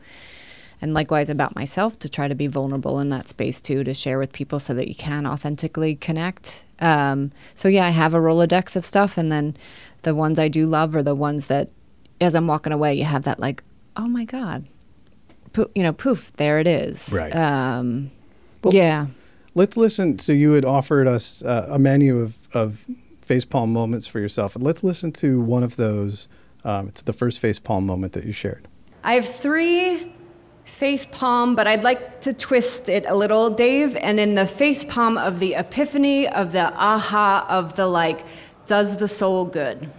and 0.84 0.94
likewise 0.94 1.30
about 1.30 1.56
myself 1.56 1.98
to 1.98 2.10
try 2.10 2.28
to 2.28 2.36
be 2.36 2.46
vulnerable 2.46 3.00
in 3.00 3.08
that 3.08 3.30
space 3.30 3.62
too, 3.62 3.86
to 3.86 3.94
share 3.94 4.20
with 4.20 4.34
people 4.34 4.60
so 4.60 4.74
that 4.74 4.90
you 4.90 4.96
can 4.96 5.26
authentically 5.26 5.96
connect. 5.96 6.66
Um, 6.80 7.32
so 7.56 7.70
yeah, 7.70 7.88
I 7.88 7.92
have 7.92 8.14
a 8.14 8.18
Rolodex 8.18 8.76
of 8.76 8.84
stuff, 8.84 9.18
and 9.18 9.32
then 9.32 9.56
the 10.02 10.14
ones 10.14 10.38
I 10.38 10.50
do 10.50 10.68
love 10.68 10.94
are 10.94 11.02
the 11.02 11.16
ones 11.16 11.46
that, 11.46 11.70
as 12.20 12.36
I'm 12.36 12.48
walking 12.48 12.74
away, 12.74 12.96
you 12.96 13.06
have 13.06 13.24
that 13.24 13.40
like, 13.40 13.64
oh 13.96 14.10
my 14.10 14.26
god, 14.26 14.68
po- 15.54 15.72
you 15.74 15.84
know, 15.84 15.94
poof, 15.94 16.34
there 16.34 16.60
it 16.60 16.68
is. 16.68 17.16
Right. 17.18 17.34
Um, 17.34 18.12
Well, 18.62 18.74
yeah. 18.74 19.08
Let's 19.56 19.78
listen. 19.78 20.20
So 20.20 20.34
you 20.34 20.52
had 20.54 20.66
offered 20.66 21.08
us 21.08 21.44
uh, 21.44 21.68
a 21.70 21.80
menu 21.80 22.20
of, 22.20 22.38
of 22.54 22.86
facepalm 23.26 23.70
moments 23.70 24.08
for 24.08 24.20
yourself, 24.20 24.56
and 24.56 24.64
let's 24.66 24.84
listen 24.84 25.14
to 25.14 25.40
one 25.40 25.64
of 25.64 25.78
those. 25.78 26.28
Um, 26.66 26.90
it's 26.90 27.04
the 27.04 27.14
first 27.14 27.42
facepalm 27.42 27.84
moment 27.84 28.14
that 28.14 28.26
you 28.26 28.34
shared. 28.34 28.68
I 29.04 29.14
have 29.14 29.28
three 29.28 30.13
face 30.66 31.06
palm, 31.06 31.56
but 31.56 31.68
I'd 31.68 31.84
like 31.84 32.22
to 32.22 32.34
twist 32.34 32.90
it 32.90 33.06
a 33.08 33.16
little, 33.16 33.50
Dave. 33.50 33.96
And 33.96 34.20
in 34.20 34.36
the 34.36 34.46
face 34.46 34.84
palm 34.84 35.18
of 35.18 35.40
the 35.40 35.56
epiphany, 35.56 36.28
of 36.28 36.52
the 36.52 36.74
aha, 36.74 37.46
of 37.50 37.76
the 37.76 37.88
like, 37.88 38.26
does 38.66 38.98
the 38.98 39.08
soul 39.08 39.46
good, 39.46 39.90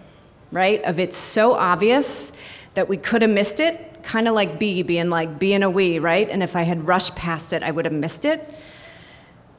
right? 0.50 0.82
Of 0.84 0.98
it's 0.98 1.16
so 1.16 1.52
obvious 1.52 2.32
that 2.74 2.88
we 2.88 2.96
could 2.96 3.22
have 3.22 3.30
missed 3.30 3.60
it, 3.60 4.02
kind 4.02 4.26
of 4.26 4.34
like 4.34 4.58
B 4.58 4.82
being 4.82 5.10
like 5.10 5.38
B 5.38 5.54
and 5.54 5.64
a 5.64 5.70
we, 5.70 5.98
right? 5.98 6.28
And 6.28 6.42
if 6.42 6.56
I 6.56 6.62
had 6.62 6.86
rushed 6.86 7.14
past 7.14 7.52
it, 7.52 7.62
I 7.62 7.70
would 7.70 7.84
have 7.84 7.94
missed 7.94 8.24
it. 8.24 8.52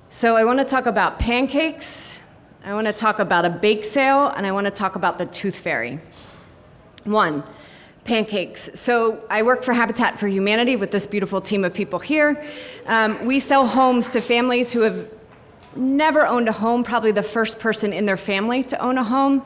So 0.10 0.36
I 0.36 0.44
want 0.44 0.60
to 0.60 0.66
talk 0.66 0.86
about 0.86 1.20
pancakes. 1.20 2.22
I 2.64 2.74
want 2.74 2.88
to 2.88 2.94
talk 2.94 3.20
about 3.20 3.46
a 3.46 3.50
bake 3.50 3.86
sale, 3.86 4.30
and 4.30 4.46
I 4.46 4.52
want 4.52 4.66
to 4.66 4.72
talk 4.72 4.96
about 4.96 5.18
the 5.18 5.28
tooth 5.28 5.58
fairy. 5.58 6.00
One, 7.04 7.44
pancakes. 8.06 8.70
So 8.76 9.22
I 9.30 9.42
work 9.42 9.64
for 9.64 9.74
Habitat 9.74 10.18
for 10.18 10.28
Humanity 10.28 10.76
with 10.76 10.92
this 10.92 11.06
beautiful 11.06 11.42
team 11.42 11.66
of 11.66 11.74
people 11.74 12.00
here. 12.00 12.46
Um, 12.86 13.26
we 13.26 13.40
sell 13.40 13.68
homes 13.68 14.10
to 14.12 14.22
families 14.22 14.72
who 14.72 14.82
have 14.82 15.10
never 15.76 16.26
owned 16.26 16.48
a 16.48 16.52
home, 16.52 16.84
probably 16.84 17.12
the 17.12 17.24
first 17.24 17.60
person 17.60 17.92
in 17.92 18.06
their 18.06 18.16
family 18.16 18.64
to 18.64 18.80
own 18.80 18.98
a 18.98 19.04
home. 19.04 19.44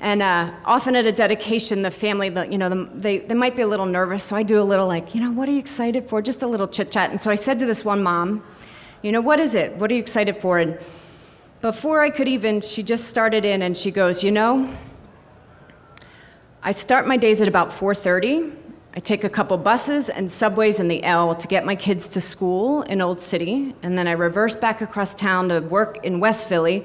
And 0.00 0.22
uh, 0.22 0.50
often 0.64 0.96
at 0.96 1.04
a 1.04 1.12
dedication, 1.12 1.82
the 1.82 1.90
family, 1.90 2.28
you 2.50 2.56
know, 2.56 2.70
the, 2.70 2.88
they, 2.94 3.18
they 3.18 3.34
might 3.34 3.54
be 3.54 3.62
a 3.62 3.66
little 3.66 3.84
nervous. 3.84 4.24
So 4.24 4.34
I 4.34 4.42
do 4.42 4.58
a 4.58 4.64
little 4.64 4.86
like, 4.86 5.14
you 5.14 5.20
know, 5.20 5.30
what 5.30 5.46
are 5.46 5.52
you 5.52 5.58
excited 5.58 6.08
for? 6.08 6.22
Just 6.22 6.42
a 6.42 6.46
little 6.46 6.66
chit 6.66 6.90
chat. 6.90 7.10
And 7.10 7.22
so 7.22 7.30
I 7.30 7.34
said 7.34 7.58
to 7.58 7.66
this 7.66 7.84
one 7.84 8.02
mom, 8.02 8.42
you 9.02 9.12
know, 9.12 9.20
what 9.20 9.38
is 9.38 9.54
it? 9.54 9.76
What 9.76 9.90
are 9.90 9.94
you 9.94 10.00
excited 10.00 10.38
for? 10.38 10.58
And 10.58 10.78
before 11.60 12.00
I 12.00 12.08
could 12.08 12.28
even, 12.28 12.62
she 12.62 12.82
just 12.82 13.08
started 13.08 13.44
in 13.44 13.60
and 13.60 13.76
she 13.76 13.90
goes, 13.90 14.24
you 14.24 14.30
know, 14.30 14.74
I 16.62 16.72
start 16.72 17.06
my 17.06 17.16
days 17.16 17.40
at 17.40 17.48
about 17.48 17.72
4:30. 17.72 18.52
I 18.94 19.00
take 19.00 19.24
a 19.24 19.30
couple 19.30 19.56
buses 19.56 20.10
and 20.10 20.30
subways 20.30 20.78
in 20.78 20.88
the 20.88 21.02
L 21.04 21.34
to 21.34 21.48
get 21.48 21.64
my 21.64 21.74
kids 21.74 22.06
to 22.08 22.20
school 22.20 22.82
in 22.82 23.00
Old 23.00 23.18
City, 23.18 23.74
and 23.82 23.96
then 23.96 24.06
I 24.06 24.12
reverse 24.12 24.56
back 24.56 24.82
across 24.82 25.14
town 25.14 25.48
to 25.48 25.60
work 25.60 26.04
in 26.04 26.20
West 26.20 26.46
Philly, 26.46 26.84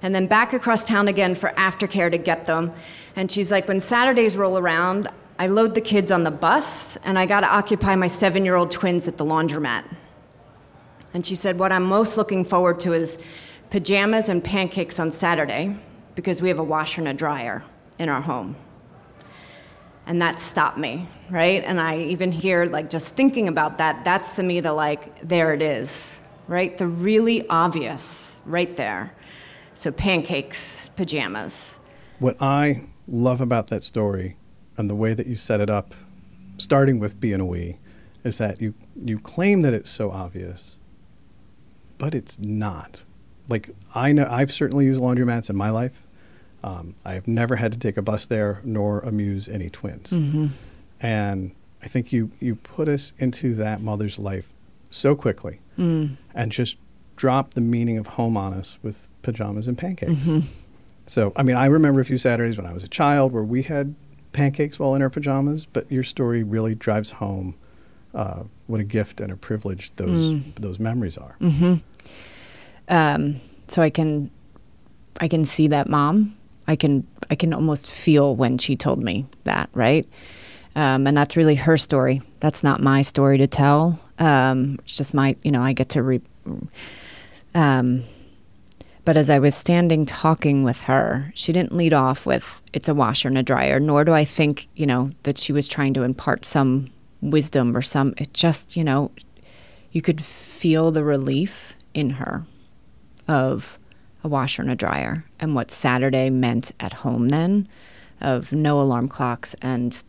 and 0.00 0.14
then 0.14 0.28
back 0.28 0.52
across 0.52 0.84
town 0.84 1.08
again 1.08 1.34
for 1.34 1.48
aftercare 1.56 2.08
to 2.08 2.18
get 2.18 2.46
them. 2.46 2.72
And 3.16 3.28
she's 3.28 3.50
like, 3.50 3.66
when 3.66 3.80
Saturdays 3.80 4.36
roll 4.36 4.58
around, 4.58 5.08
I 5.40 5.48
load 5.48 5.74
the 5.74 5.80
kids 5.80 6.12
on 6.12 6.22
the 6.22 6.30
bus, 6.30 6.96
and 6.98 7.18
I 7.18 7.26
got 7.26 7.40
to 7.40 7.48
occupy 7.48 7.96
my 7.96 8.06
seven-year-old 8.06 8.70
twins 8.70 9.08
at 9.08 9.16
the 9.16 9.24
laundromat. 9.24 9.82
And 11.14 11.26
she 11.26 11.34
said, 11.34 11.58
What 11.58 11.72
I'm 11.72 11.84
most 11.84 12.16
looking 12.16 12.44
forward 12.44 12.78
to 12.80 12.92
is 12.92 13.18
pajamas 13.70 14.28
and 14.28 14.44
pancakes 14.44 15.00
on 15.00 15.10
Saturday 15.10 15.74
because 16.14 16.40
we 16.40 16.48
have 16.48 16.60
a 16.60 16.64
washer 16.64 17.00
and 17.00 17.08
a 17.08 17.14
dryer 17.14 17.64
in 17.98 18.08
our 18.08 18.20
home. 18.20 18.54
And 20.06 20.22
that 20.22 20.40
stopped 20.40 20.78
me, 20.78 21.08
right? 21.30 21.64
And 21.64 21.80
I 21.80 21.98
even 21.98 22.30
hear, 22.30 22.64
like, 22.66 22.88
just 22.88 23.14
thinking 23.14 23.48
about 23.48 23.78
that, 23.78 24.04
that's 24.04 24.36
to 24.36 24.42
me 24.44 24.60
the 24.60 24.72
like, 24.72 25.26
there 25.26 25.52
it 25.52 25.60
is, 25.60 26.20
right? 26.46 26.78
The 26.78 26.86
really 26.86 27.46
obvious, 27.48 28.36
right 28.44 28.74
there. 28.76 29.12
So 29.74 29.90
pancakes, 29.90 30.90
pajamas. 30.96 31.78
What 32.20 32.40
I 32.40 32.86
love 33.08 33.40
about 33.40 33.66
that 33.68 33.82
story 33.82 34.36
and 34.76 34.88
the 34.88 34.94
way 34.94 35.12
that 35.12 35.26
you 35.26 35.34
set 35.34 35.60
it 35.60 35.68
up, 35.68 35.94
starting 36.56 37.00
with 37.00 37.18
being 37.18 37.40
a 37.40 37.44
we, 37.44 37.78
is 38.22 38.38
that 38.38 38.60
you, 38.60 38.74
you 38.94 39.18
claim 39.18 39.62
that 39.62 39.74
it's 39.74 39.90
so 39.90 40.12
obvious, 40.12 40.76
but 41.98 42.14
it's 42.14 42.38
not. 42.38 43.04
Like 43.48 43.70
I 43.94 44.12
know, 44.12 44.26
I've 44.30 44.52
certainly 44.52 44.84
used 44.84 45.00
laundromats 45.00 45.50
in 45.50 45.56
my 45.56 45.70
life. 45.70 46.02
Um, 46.66 46.94
I 47.04 47.14
have 47.14 47.28
never 47.28 47.56
had 47.56 47.70
to 47.72 47.78
take 47.78 47.96
a 47.96 48.02
bus 48.02 48.26
there 48.26 48.60
nor 48.64 48.98
amuse 49.00 49.48
any 49.48 49.70
twins. 49.70 50.10
And 51.00 51.52
I 51.84 51.88
think 51.88 52.12
you 52.12 52.30
you 52.40 52.56
put 52.56 52.88
us 52.88 53.12
into 53.18 53.54
that 53.54 53.80
mother's 53.80 54.18
life 54.18 54.52
so 54.90 55.14
quickly, 55.14 55.60
and 55.78 56.50
just 56.50 56.76
drop 57.16 57.54
the 57.54 57.60
meaning 57.60 57.98
of 57.98 58.06
home 58.08 58.36
on 58.36 58.52
us 58.52 58.78
with 58.82 59.08
pajamas 59.22 59.68
and 59.68 59.78
pancakes. 59.78 60.26
So, 61.06 61.32
I 61.36 61.42
mean, 61.44 61.54
I 61.56 61.66
remember 61.66 62.00
a 62.00 62.04
few 62.04 62.18
Saturdays 62.18 62.56
when 62.56 62.66
I 62.66 62.72
was 62.72 62.82
a 62.82 62.88
child 62.88 63.32
where 63.32 63.44
we 63.44 63.62
had 63.62 63.94
pancakes 64.32 64.78
while 64.80 64.94
in 64.96 65.02
our 65.02 65.10
pajamas, 65.10 65.66
but 65.66 65.90
your 65.90 66.02
story 66.02 66.42
really 66.42 66.74
drives 66.74 67.10
home 67.12 67.54
uh, 68.14 68.42
what 68.66 68.80
a 68.80 68.84
gift 68.84 69.20
and 69.20 69.30
a 69.30 69.36
privilege 69.36 69.94
those 69.96 70.42
those 70.56 70.78
memories 70.80 71.16
are. 71.18 71.36
um, 72.88 73.36
so 73.68 73.82
I 73.82 73.90
can 73.90 74.30
I 75.20 75.28
can 75.28 75.44
see 75.44 75.68
that 75.68 75.88
mom. 75.88 76.35
I 76.68 76.76
can 76.76 77.06
I 77.30 77.34
can 77.34 77.52
almost 77.52 77.90
feel 77.90 78.34
when 78.34 78.58
she 78.58 78.76
told 78.76 79.02
me 79.02 79.26
that, 79.44 79.70
right? 79.72 80.08
Um, 80.74 81.06
and 81.06 81.16
that's 81.16 81.36
really 81.36 81.54
her 81.54 81.76
story. 81.76 82.20
That's 82.40 82.62
not 82.62 82.82
my 82.82 83.02
story 83.02 83.38
to 83.38 83.46
tell. 83.46 83.98
Um, 84.18 84.78
it's 84.80 84.96
just 84.96 85.14
my, 85.14 85.36
you 85.42 85.50
know, 85.50 85.62
I 85.62 85.72
get 85.72 85.88
to 85.90 86.02
re. 86.02 86.20
Um, 87.54 88.04
but 89.04 89.16
as 89.16 89.30
I 89.30 89.38
was 89.38 89.54
standing 89.54 90.04
talking 90.04 90.64
with 90.64 90.82
her, 90.82 91.32
she 91.34 91.52
didn't 91.52 91.74
lead 91.74 91.94
off 91.94 92.26
with 92.26 92.60
"it's 92.72 92.88
a 92.88 92.94
washer 92.94 93.28
and 93.28 93.38
a 93.38 93.42
dryer," 93.42 93.80
nor 93.80 94.04
do 94.04 94.12
I 94.12 94.24
think, 94.24 94.68
you 94.74 94.86
know, 94.86 95.12
that 95.22 95.38
she 95.38 95.52
was 95.52 95.66
trying 95.66 95.94
to 95.94 96.02
impart 96.02 96.44
some 96.44 96.90
wisdom 97.22 97.76
or 97.76 97.82
some. 97.82 98.14
It 98.18 98.34
just, 98.34 98.76
you 98.76 98.84
know, 98.84 99.12
you 99.92 100.02
could 100.02 100.20
feel 100.22 100.90
the 100.90 101.04
relief 101.04 101.74
in 101.94 102.10
her 102.10 102.44
of 103.26 103.78
a 104.26 104.28
washer 104.28 104.60
and 104.62 104.70
a 104.70 104.74
dryer 104.76 105.24
and 105.40 105.54
what 105.54 105.70
Saturday 105.70 106.28
meant 106.30 106.72
at 106.80 106.92
home 107.04 107.28
then 107.30 107.66
of 108.20 108.52
no 108.52 108.80
alarm 108.80 109.08
clocks 109.08 109.54
and 109.62 110.02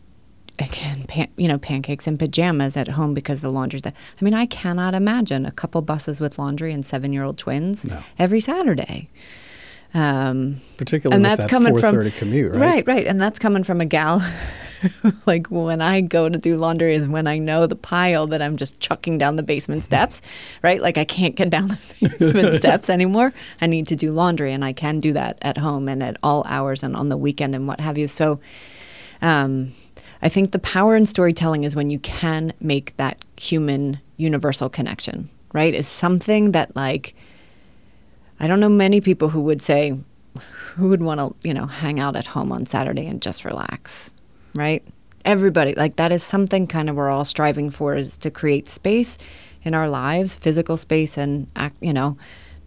again 0.58 1.04
pan, 1.06 1.28
you 1.36 1.46
know 1.46 1.56
pancakes 1.58 2.06
and 2.08 2.18
pajamas 2.18 2.76
at 2.76 2.88
home 2.88 3.14
because 3.14 3.40
the 3.42 3.50
laundry's 3.50 3.82
that 3.82 3.94
I 4.20 4.24
mean 4.24 4.34
I 4.34 4.46
cannot 4.46 4.92
imagine 4.94 5.46
a 5.46 5.52
couple 5.52 5.80
buses 5.82 6.20
with 6.20 6.38
laundry 6.38 6.72
and 6.72 6.82
7-year-old 6.84 7.38
twins 7.38 7.84
No. 7.84 7.98
every 8.18 8.40
Saturday 8.40 9.08
um 9.94 10.60
Particularly 10.76 11.14
and 11.16 11.24
that's 11.24 11.44
that 11.44 11.50
coming 11.50 11.78
from 11.78 11.94
4:30 11.94 12.16
commute, 12.16 12.52
right? 12.52 12.60
right 12.60 12.86
right 12.86 13.06
and 13.06 13.20
that's 13.20 13.38
coming 13.38 13.62
from 13.64 13.80
a 13.80 13.86
gal 13.86 14.20
like 15.26 15.46
when 15.48 15.80
i 15.80 16.00
go 16.00 16.28
to 16.28 16.38
do 16.38 16.56
laundry 16.56 16.94
is 16.94 17.06
when 17.06 17.26
i 17.26 17.38
know 17.38 17.66
the 17.66 17.76
pile 17.76 18.26
that 18.26 18.42
i'm 18.42 18.56
just 18.56 18.78
chucking 18.80 19.18
down 19.18 19.36
the 19.36 19.42
basement 19.42 19.82
steps 19.82 20.22
right? 20.62 20.80
Like 20.80 20.98
i 20.98 21.04
can't 21.04 21.34
get 21.34 21.50
down 21.50 21.68
the 21.68 21.78
basement 22.18 22.54
steps 22.54 22.90
anymore. 22.90 23.32
I 23.60 23.66
need 23.66 23.86
to 23.88 23.96
do 23.96 24.12
laundry 24.12 24.52
and 24.52 24.64
i 24.64 24.72
can 24.72 25.00
do 25.00 25.12
that 25.12 25.38
at 25.42 25.58
home 25.58 25.88
and 25.88 26.02
at 26.02 26.16
all 26.22 26.44
hours 26.46 26.82
and 26.82 26.96
on 26.96 27.08
the 27.08 27.16
weekend 27.16 27.54
and 27.54 27.66
what 27.66 27.80
have 27.80 27.98
you. 27.98 28.08
So 28.08 28.40
um, 29.22 29.72
i 30.22 30.28
think 30.28 30.52
the 30.52 30.58
power 30.58 30.96
in 30.96 31.06
storytelling 31.06 31.64
is 31.64 31.76
when 31.76 31.90
you 31.90 31.98
can 31.98 32.52
make 32.60 32.96
that 32.96 33.24
human 33.36 34.00
universal 34.16 34.68
connection 34.68 35.28
right? 35.52 35.74
Is 35.74 35.88
something 35.88 36.52
that 36.52 36.74
like 36.76 37.14
I 38.40 38.46
don't 38.46 38.60
know 38.60 38.68
many 38.68 39.00
people 39.00 39.30
who 39.30 39.40
would 39.42 39.62
say, 39.62 39.98
who 40.76 40.88
would 40.88 41.02
want 41.02 41.18
to, 41.18 41.48
you 41.48 41.52
know, 41.52 41.66
hang 41.66 41.98
out 41.98 42.14
at 42.14 42.28
home 42.28 42.52
on 42.52 42.66
Saturday 42.66 43.06
and 43.06 43.20
just 43.20 43.44
relax, 43.44 44.10
right? 44.58 44.82
Everybody, 45.24 45.74
like 45.74 45.96
that 45.96 46.12
is 46.12 46.22
something 46.22 46.66
kind 46.66 46.90
of 46.90 46.96
we're 46.96 47.10
all 47.10 47.24
striving 47.24 47.70
for 47.70 47.94
is 47.94 48.16
to 48.18 48.30
create 48.30 48.68
space 48.68 49.18
in 49.62 49.74
our 49.74 49.88
lives, 49.88 50.36
physical 50.36 50.76
space 50.76 51.16
and, 51.16 51.48
you 51.80 51.92
know, 51.92 52.16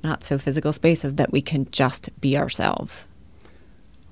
not 0.04 0.24
so 0.24 0.38
physical 0.38 0.74
space 0.74 1.04
of 1.04 1.18
that 1.18 1.32
we 1.32 1.42
can 1.42 1.70
just 1.72 2.10
be 2.20 2.38
ourselves. 2.38 3.08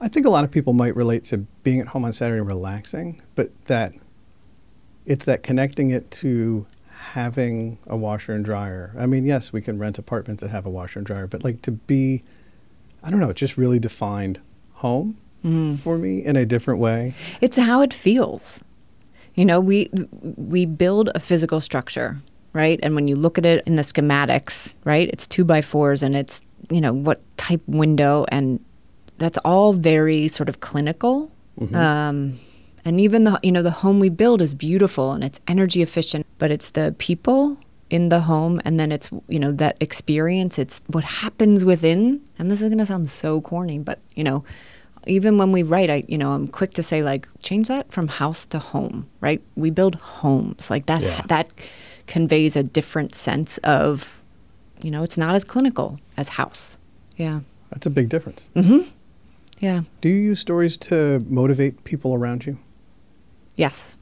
I 0.02 0.08
think 0.08 0.26
a 0.26 0.30
lot 0.30 0.44
of 0.44 0.52
people 0.52 0.74
might 0.74 0.96
relate 0.96 1.26
to 1.26 1.40
being 1.64 1.82
at 1.82 1.88
home 1.88 2.06
on 2.06 2.14
Saturday 2.14 2.40
and 2.40 2.48
relaxing, 2.48 3.22
but 3.36 3.66
that 3.66 3.94
it's 5.06 5.26
that 5.26 5.44
connecting 5.44 5.90
it 5.90 6.10
to 6.12 6.66
having 6.88 7.78
a 7.88 7.98
washer 7.98 8.34
and 8.34 8.46
dryer. 8.46 8.94
I 8.98 9.06
mean, 9.06 9.26
yes, 9.26 9.52
we 9.52 9.62
can 9.62 9.80
rent 9.80 9.98
apartments 9.98 10.42
that 10.42 10.50
have 10.50 10.66
a 10.66 10.70
washer 10.70 11.00
and 11.00 11.06
dryer, 11.06 11.28
but 11.28 11.44
like 11.44 11.62
to 11.64 11.72
be, 11.72 12.24
I 13.04 13.10
don't 13.10 13.20
know, 13.20 13.30
it 13.30 13.36
just 13.36 13.58
really 13.58 13.80
defined 13.80 14.40
home 14.74 15.18
for 15.41 15.98
me 15.98 16.24
in 16.25 16.36
a 16.36 16.46
different 16.46 16.79
way. 16.79 17.13
It's 17.41 17.58
how 17.58 17.81
it 17.81 17.93
feels. 17.93 18.60
You 19.36 19.46
know, 19.46 19.60
we 19.60 19.89
we 20.22 20.65
build 20.65 21.10
a 21.15 21.19
physical 21.19 21.62
structure, 21.62 22.22
right? 22.53 22.79
And 22.84 22.96
when 22.96 23.08
you 23.08 23.15
look 23.15 23.38
at 23.38 23.46
it 23.46 23.65
in 23.65 23.75
the 23.75 23.84
schematics, 23.84 24.75
right, 24.84 25.08
it's 25.10 25.25
two 25.27 25.46
by 25.46 25.62
fours 25.62 26.03
and 26.03 26.15
it's 26.15 26.41
you 26.69 26.81
know 26.81 26.93
what 26.93 27.22
type 27.38 27.62
window, 27.67 28.25
and 28.29 28.60
that's 29.17 29.38
all 29.46 29.74
very 29.74 30.27
sort 30.27 30.50
of 30.50 30.60
clinical. 30.60 31.31
Um, 31.74 32.39
and 32.86 33.00
even 33.01 33.24
the 33.24 33.39
you 33.43 33.51
know 33.51 33.62
the 33.62 33.72
home 33.72 34.00
we 34.00 34.10
build 34.10 34.41
is 34.41 34.53
beautiful 34.53 35.12
and 35.13 35.24
it's 35.24 35.39
energy 35.48 35.81
efficient, 35.81 36.25
but 36.38 36.51
it's 36.51 36.72
the 36.72 36.96
people 36.98 37.58
in 37.89 38.10
the 38.10 38.22
home 38.22 38.62
and 38.65 38.79
then 38.79 38.91
it's 38.91 39.10
you 39.27 39.39
know 39.39 39.51
that 39.51 39.75
experience 39.79 40.60
it's 40.60 40.79
what 40.88 41.03
happens 41.03 41.65
within 41.65 42.22
and 42.38 42.51
this 42.51 42.62
is 42.62 42.69
going 42.69 42.77
to 42.77 42.86
sound 42.86 43.10
so 43.10 43.41
corny 43.41 43.79
but 43.79 44.00
you 44.15 44.24
know 44.24 44.43
even 45.08 45.38
when 45.38 45.51
we 45.51 45.63
write 45.63 45.89
i 45.89 46.03
you 46.08 46.18
know 46.18 46.32
i'm 46.32 46.48
quick 46.48 46.72
to 46.72 46.84
say 46.84 47.01
like 47.03 47.27
change 47.41 47.68
that 47.68 47.91
from 47.91 48.08
house 48.08 48.46
to 48.46 48.60
home 48.60 49.08
right 49.22 49.41
we 49.56 49.70
build 49.70 49.96
homes 49.96 50.70
like 50.70 50.86
that 50.88 51.01
Yeah. 51.01 51.22
that 51.27 51.48
conveys 52.08 52.56
a 52.56 52.63
different 52.63 53.15
sense 53.15 53.58
of 53.60 54.22
you 54.84 54.91
know 54.91 55.03
it's 55.03 55.18
not 55.18 55.36
as 55.36 55.44
clinical 55.44 56.00
as 56.18 56.29
house 56.29 56.77
yeah 57.18 57.41
That's 57.72 57.86
a 57.86 57.89
big 57.91 58.10
difference. 58.10 58.50
Mm-hmm. 58.56 58.89
Yeah 59.60 59.82
Do 60.01 60.10
you 60.10 60.32
use 60.32 60.39
stories 60.39 60.77
to 60.89 61.20
motivate 61.29 61.84
people 61.84 62.13
around 62.15 62.46
you? 62.46 62.58
Yes. 63.56 63.98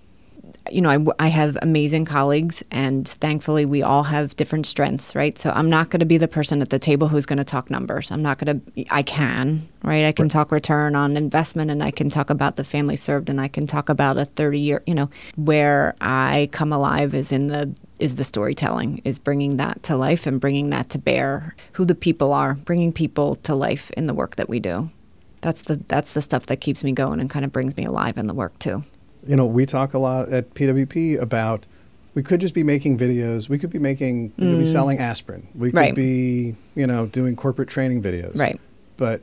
You 0.72 0.82
know, 0.82 1.14
I 1.20 1.28
have 1.28 1.58
amazing 1.62 2.06
colleagues, 2.06 2.64
and 2.72 3.08
thankfully, 3.08 3.66
we 3.66 3.84
all 3.84 4.04
have 4.04 4.36
different 4.36 4.66
strengths, 4.66 5.16
right? 5.16 5.38
So, 5.38 5.50
I'm 5.52 5.70
not 5.70 5.90
going 5.90 6.00
to 6.00 6.06
be 6.06 6.18
the 6.18 6.28
person 6.28 6.62
at 6.62 6.70
the 6.70 6.80
table 6.80 7.08
who's 7.08 7.26
going 7.26 7.38
to 7.38 7.44
talk 7.44 7.70
numbers. 7.70 8.12
I'm 8.12 8.22
not 8.22 8.38
going 8.38 8.62
to, 8.62 8.86
I 8.90 9.04
can, 9.04 9.68
right? 9.84 10.06
I 10.06 10.12
can 10.12 10.30
talk 10.30 10.52
return 10.52 10.96
on 10.96 11.18
investment, 11.18 11.72
and 11.72 11.84
I 11.84 11.92
can 11.92 12.10
talk 12.10 12.30
about 12.30 12.56
the 12.56 12.64
family 12.64 12.96
served, 12.96 13.30
and 13.30 13.40
I 13.40 13.48
can 13.48 13.68
talk 13.68 13.90
about 13.90 14.18
a 14.18 14.26
30 14.26 14.60
year, 14.60 14.84
you 14.86 14.96
know, 14.96 15.10
where 15.36 15.96
I 16.02 16.50
come 16.52 16.74
alive 16.74 17.14
is 17.14 17.32
in 17.32 17.48
the, 17.48 17.76
is 18.00 18.16
the 18.16 18.24
storytelling, 18.24 19.02
is 19.04 19.20
bringing 19.20 19.58
that 19.58 19.84
to 19.84 19.96
life 19.96 20.28
and 20.28 20.42
bringing 20.42 20.70
that 20.72 20.90
to 20.90 21.00
bear, 21.00 21.56
who 21.74 21.86
the 21.86 21.96
people 21.96 22.34
are, 22.34 22.56
bringing 22.56 22.92
people 22.92 23.36
to 23.36 23.56
life 23.56 23.92
in 23.92 24.08
the 24.08 24.14
work 24.14 24.36
that 24.36 24.50
we 24.50 24.60
do. 24.60 24.90
That's 25.42 25.62
the, 25.62 25.78
that's 25.88 26.14
the 26.14 26.22
stuff 26.22 26.48
that 26.48 26.62
keeps 26.62 26.84
me 26.84 26.92
going 26.92 27.20
and 27.20 27.30
kind 27.30 27.46
of 27.46 27.52
brings 27.52 27.78
me 27.78 27.86
alive 27.86 28.18
in 28.18 28.28
the 28.28 28.34
work 28.34 28.58
too. 28.60 28.84
You 29.28 29.36
know, 29.36 29.46
we 29.46 29.66
talk 29.66 29.94
a 29.94 30.00
lot 30.00 30.30
at 30.30 30.54
PWP 30.54 31.20
about 31.22 31.66
we 32.14 32.24
could 32.24 32.42
just 32.42 32.54
be 32.56 32.64
making 32.64 32.98
videos. 32.98 33.48
We 33.50 33.60
could 33.60 33.70
be 33.70 33.78
making, 33.80 34.34
we 34.38 34.46
could 34.48 34.58
be 34.60 34.66
selling 34.66 34.98
aspirin. 35.00 35.48
We 35.54 35.70
could 35.72 35.76
Mm. 35.78 35.82
Right. 35.82 35.96
be, 35.96 36.56
you 36.76 36.88
know, 36.88 37.06
doing 37.08 37.36
corporate 37.36 37.70
training 37.70 38.02
videos. 38.02 38.36
Right. 38.38 38.60
But 38.98 39.22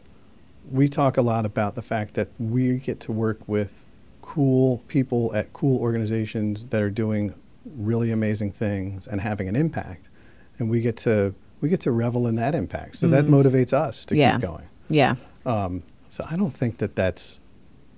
we 0.70 0.88
talk 0.88 1.16
a 1.16 1.22
lot 1.22 1.44
about 1.44 1.74
the 1.74 1.82
fact 1.82 2.14
that 2.14 2.28
we 2.38 2.78
get 2.78 3.00
to 3.00 3.12
work 3.12 3.40
with 3.48 3.84
cool 4.22 4.82
people 4.88 5.34
at 5.34 5.52
cool 5.52 5.78
organizations 5.80 6.66
that 6.70 6.80
are 6.82 6.90
doing 6.90 7.34
really 7.76 8.10
amazing 8.12 8.52
things 8.52 9.06
and 9.06 9.20
having 9.20 9.48
an 9.48 9.56
impact. 9.56 10.08
And 10.58 10.70
we 10.70 10.80
get 10.80 10.96
to 10.98 11.34
we 11.60 11.68
get 11.70 11.80
to 11.80 11.92
revel 11.92 12.26
in 12.26 12.36
that 12.36 12.54
impact. 12.54 12.96
So 12.96 13.06
that 13.08 13.24
motivates 13.24 13.72
us 13.72 14.04
to 14.06 14.14
Mm. 14.14 14.18
Yeah. 14.18 14.32
keep 14.32 14.40
going. 14.42 14.64
Yeah. 14.90 15.14
Um, 15.46 15.82
so 16.10 16.24
I 16.30 16.36
don't 16.36 16.52
think 16.52 16.76
that 16.78 16.94
that's 16.94 17.40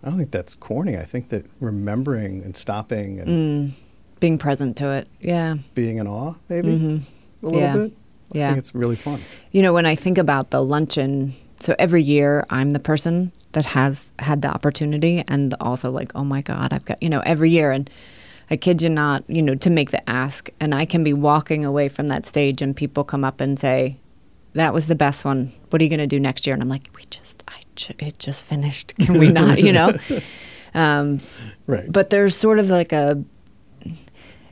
I 0.07 0.11
don't 0.11 0.19
think 0.19 0.31
that's 0.31 0.55
corny. 0.55 0.97
I 0.97 1.03
think 1.03 1.31
that 1.31 1.45
remembering 1.61 2.45
and 2.45 2.57
stopping 2.57 3.19
and 3.21 3.29
Mm. 3.29 3.73
Being 4.21 4.39
present 4.39 4.77
to 4.79 4.93
it. 4.93 5.09
Yeah. 5.21 5.57
being 5.75 5.99
in 5.99 6.07
awe, 6.07 6.35
maybe 6.49 6.69
Mhm. 6.69 7.03
a 7.43 7.47
little 7.47 7.61
Yeah. 7.61 7.77
bit. 7.77 7.93
I 8.35 8.39
Yeah. 8.39 8.49
think 8.49 8.59
it's 8.61 8.75
really 8.75 8.97
fun. 8.97 9.21
You 9.53 9.61
know, 9.63 9.75
when 9.75 9.85
I 9.85 9.95
think 9.95 10.17
about 10.17 10.51
the 10.51 10.63
luncheon, 10.65 11.35
so 11.61 11.75
every 11.79 12.03
year 12.03 12.47
I'm 12.49 12.71
the 12.71 12.79
person 12.79 13.33
that 13.53 13.67
has 13.67 14.13
had 14.21 14.41
the 14.43 14.49
opportunity 14.49 15.23
and 15.29 15.55
also 15.61 15.91
like, 15.91 16.13
oh 16.15 16.25
my 16.25 16.41
God, 16.41 16.73
I've 16.73 16.85
got, 16.85 17.03
you 17.03 17.11
know, 17.11 17.21
every 17.27 17.51
year. 17.51 17.73
And 17.73 17.91
I 18.51 18.57
kid 18.57 18.81
you 18.81 18.89
not, 18.89 19.25
you 19.29 19.43
know, 19.43 19.55
to 19.57 19.71
make 19.71 19.91
the 19.91 20.09
ask. 20.09 20.49
And 20.61 20.75
I 20.75 20.85
can 20.87 21.03
be 21.05 21.13
walking 21.13 21.65
away 21.65 21.89
from 21.89 22.07
that 22.09 22.25
stage 22.27 22.63
and 22.63 22.75
people 22.77 23.03
come 23.05 23.25
up 23.25 23.41
and 23.41 23.59
say, 23.59 23.97
that 24.55 24.73
was 24.73 24.87
the 24.87 24.95
best 24.95 25.25
one. 25.25 25.53
What 25.71 25.81
are 25.81 25.85
you 25.85 25.91
going 25.91 25.99
to 26.01 26.07
do 26.07 26.21
next 26.21 26.47
year? 26.47 26.55
And 26.55 26.63
I'm 26.63 26.69
like, 26.71 26.89
we 26.97 27.03
just, 27.11 27.43
I, 27.49 27.61
it 27.99 28.19
just 28.19 28.45
finished. 28.45 28.95
Can 29.05 29.19
we 29.19 29.31
not, 29.31 29.59
you 29.63 29.73
know? 29.73 29.93
Um, 30.75 31.21
Right. 31.67 31.91
but 31.91 32.11
there's 32.11 32.37
sort 32.37 32.59
of 32.59 32.69
like 32.69 32.93
a 32.93 33.23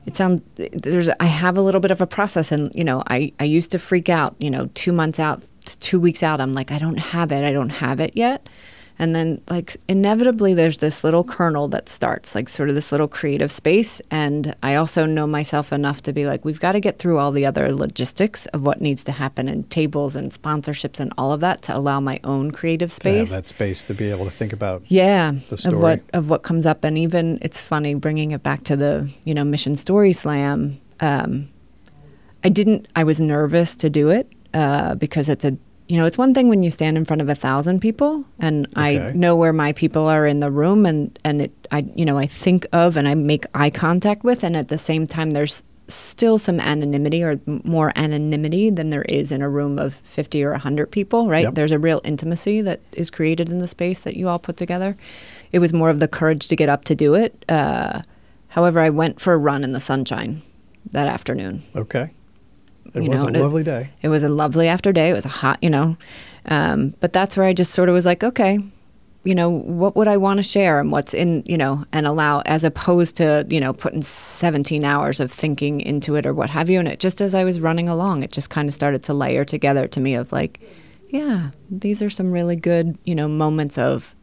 it 0.07 0.17
sounds 0.17 0.43
there's 0.57 1.09
i 1.21 1.27
have 1.27 1.59
a 1.59 1.61
little 1.61 1.81
bit 1.83 1.91
of 1.91 2.01
a 2.01 2.07
process 2.07 2.51
and 2.51 2.71
you 2.75 2.83
know 2.85 3.03
i 3.09 3.31
i 3.41 3.45
used 3.45 3.71
to 3.73 3.79
freak 3.79 4.09
out 4.09 4.35
you 4.39 4.51
know 4.51 4.71
two 4.75 4.93
months 4.93 5.21
out 5.21 5.45
two 5.81 6.01
weeks 6.01 6.23
out 6.23 6.41
i'm 6.41 6.55
like 6.55 6.73
i 6.73 6.79
don't 6.79 6.99
have 6.99 7.31
it 7.31 7.45
i 7.45 7.53
don't 7.53 7.71
have 7.85 8.01
it 8.01 8.13
yet 8.15 8.49
and 8.99 9.15
then 9.15 9.41
like 9.49 9.77
inevitably 9.89 10.55
there's 10.55 10.79
this 10.79 11.03
little 11.03 11.25
kernel 11.25 11.69
that 11.69 11.89
starts 11.89 12.35
like 12.35 12.49
sort 12.49 12.69
of 12.69 12.75
this 12.75 12.93
little 12.93 13.09
creative 13.09 13.51
space. 13.51 14.01
And 14.11 14.55
i 14.63 14.75
also 14.75 15.07
know 15.07 15.27
myself 15.27 15.73
enough 15.73 16.03
to 16.03 16.13
be 16.13 16.27
like 16.27 16.45
we've 16.45 16.61
got 16.61 16.73
to 16.73 16.81
get 16.81 16.99
through 16.99 17.19
all 17.19 17.33
the 17.33 17.47
other 17.47 17.75
logistics 17.75 18.47
of 18.47 18.65
what 18.65 18.81
needs 18.81 19.05
to 19.05 19.13
happen 19.13 19.49
and 19.49 19.69
tables 19.71 20.17
and 20.17 20.31
sponsorships 20.31 21.01
and 21.01 21.13
all 21.19 21.33
of 21.33 21.41
that 21.41 21.63
to 21.63 21.77
allow 21.77 22.01
my 22.01 22.21
own 22.25 22.51
creative 22.51 22.91
to 22.91 23.09
have 23.09 23.29
space. 23.29 23.31
that 23.31 23.47
space 23.47 23.85
to 23.85 23.95
be 23.95 24.11
able 24.11 24.25
to 24.25 24.31
think 24.31 24.53
about 24.53 24.83
yeah 24.89 25.33
the 25.49 25.69
of 25.69 25.79
what 25.79 26.01
of 26.13 26.31
what 26.31 26.43
comes 26.43 26.67
up. 26.67 26.85
And 26.85 26.97
even 26.99 27.39
it's 27.43 27.61
funny 27.61 27.95
bringing 27.95 28.31
it 28.31 28.43
back 28.43 28.65
to 28.65 28.77
the 28.77 29.11
you 29.25 29.35
know 29.35 29.45
mission 29.45 29.77
story 29.77 30.13
slam. 30.13 30.81
Um, 31.01 31.49
i 32.45 32.49
didn't 32.49 32.87
i 32.95 33.03
was 33.03 33.21
nervous 33.21 33.75
to 33.75 33.91
do 33.91 34.11
it 34.11 34.31
uh, 34.55 34.95
because 34.95 35.29
it's 35.29 35.45
a 35.45 35.57
you 35.87 35.97
know 35.99 36.07
it's 36.07 36.17
one 36.19 36.33
thing 36.33 36.49
when 36.49 36.63
you 36.63 36.71
stand 36.71 36.97
in 36.97 37.05
front 37.05 37.21
of 37.23 37.29
a 37.29 37.35
thousand 37.35 37.81
people 37.81 38.25
and 38.39 38.67
i 38.77 39.13
know 39.15 39.37
where 39.37 39.53
my 39.53 39.73
people 39.73 40.07
are 40.07 40.27
in 40.27 40.41
the 40.41 40.51
room 40.51 40.87
and 40.87 41.19
and 41.25 41.43
it 41.43 41.53
i 41.71 41.85
you 41.95 42.05
know 42.05 42.17
i 42.19 42.27
think 42.27 42.67
of 42.73 42.97
and 42.97 43.07
i 43.07 43.15
make 43.15 43.45
eye 43.55 43.71
contact 43.71 44.25
with 44.25 44.43
and 44.45 44.57
at 44.57 44.69
the 44.69 44.79
same 44.79 45.07
time 45.07 45.31
there's 45.31 45.63
still 45.87 46.39
some 46.39 46.59
anonymity 46.61 47.23
or 47.23 47.39
more 47.47 47.93
anonymity 47.97 48.71
than 48.71 48.89
there 48.89 49.03
is 49.03 49.31
in 49.31 49.43
a 49.43 49.49
room 49.51 49.79
of 49.79 49.95
50 49.97 50.43
or 50.43 50.53
100 50.53 50.91
people 50.91 51.29
right 51.29 51.43
Yep. 51.43 51.55
there's 51.55 51.73
a 51.73 51.79
real 51.79 52.01
intimacy 52.05 52.63
that 52.63 52.81
is 52.95 53.11
created 53.11 53.51
in 53.51 53.59
the 53.59 53.69
space 53.69 54.01
that 54.01 54.17
you 54.17 54.27
all 54.29 54.39
put 54.39 54.57
together 54.57 54.97
it 55.53 55.59
was 55.59 55.75
more 55.75 55.91
of 55.91 55.99
the 55.99 56.09
courage 56.09 56.49
to 56.49 56.57
get 56.57 56.71
up 56.71 56.85
to 56.87 56.95
do 56.95 57.13
it 57.15 57.45
uh, 57.51 58.01
however 58.49 58.81
i 58.81 58.89
went 58.89 59.21
for 59.21 59.35
a 59.35 59.37
run 59.39 59.63
in 59.63 59.73
the 59.73 59.81
sunshine 59.81 60.41
that 60.91 61.07
afternoon 61.07 61.63
okay. 61.77 62.15
It 62.93 63.03
You 63.03 63.11
was 63.11 63.21
know, 63.21 63.25
a 63.25 63.27
and 63.29 63.37
it- 63.37 63.43
lovely 63.43 63.63
day. 63.65 63.91
it 64.03 64.09
was 64.09 64.23
a 64.23 64.29
lovely 64.29 64.69
after 64.69 64.93
day. 64.93 65.11
It 65.11 65.15
was 65.15 65.25
a 65.25 65.29
hot, 65.31 65.59
you 65.63 65.71
know. 65.71 65.97
Um, 66.47 66.95
but 67.01 67.13
that's 67.13 67.37
where 67.37 67.47
I 67.47 67.53
just 67.55 67.73
sort 67.73 67.89
of 67.89 67.95
was 67.95 68.05
like, 68.05 68.23
okay, 68.23 68.59
you 69.25 69.35
know, 69.35 69.49
what 69.49 69.97
would 69.97 70.07
I 70.07 70.19
want 70.19 70.37
to 70.37 70.43
share 70.43 70.79
and 70.81 70.93
what's 70.93 71.15
in, 71.15 71.43
you 71.47 71.57
know, 71.57 71.87
and 71.93 72.07
allow 72.07 72.43
as 72.45 72.63
opposed 72.63 73.17
to, 73.17 73.47
you 73.49 73.59
know, 73.59 73.73
putting 73.73 74.03
17 74.03 74.85
hours 74.85 75.19
of 75.21 75.33
thinking 75.33 75.81
into 75.81 76.15
it 76.17 76.27
or 76.27 76.35
what 76.35 76.51
have 76.51 76.69
you. 76.69 76.79
And 76.79 76.87
it 76.87 77.01
just 77.01 77.23
as 77.23 77.35
I 77.35 77.43
was 77.45 77.59
running 77.61 77.89
along, 77.89 78.23
it 78.23 78.31
just 78.31 78.51
kind 78.51 78.69
of 78.69 78.75
started 78.75 79.03
to 79.05 79.15
layer 79.15 79.45
together 79.47 79.89
to 79.89 80.01
me 80.01 80.15
of 80.15 80.31
like, 80.31 80.61
yeah, 81.09 81.51
these 81.71 82.03
are 82.03 82.11
some 82.11 82.31
really 82.31 82.57
good, 82.57 82.99
you 83.05 83.15
know, 83.15 83.27
moments 83.29 83.79
of 83.79 84.15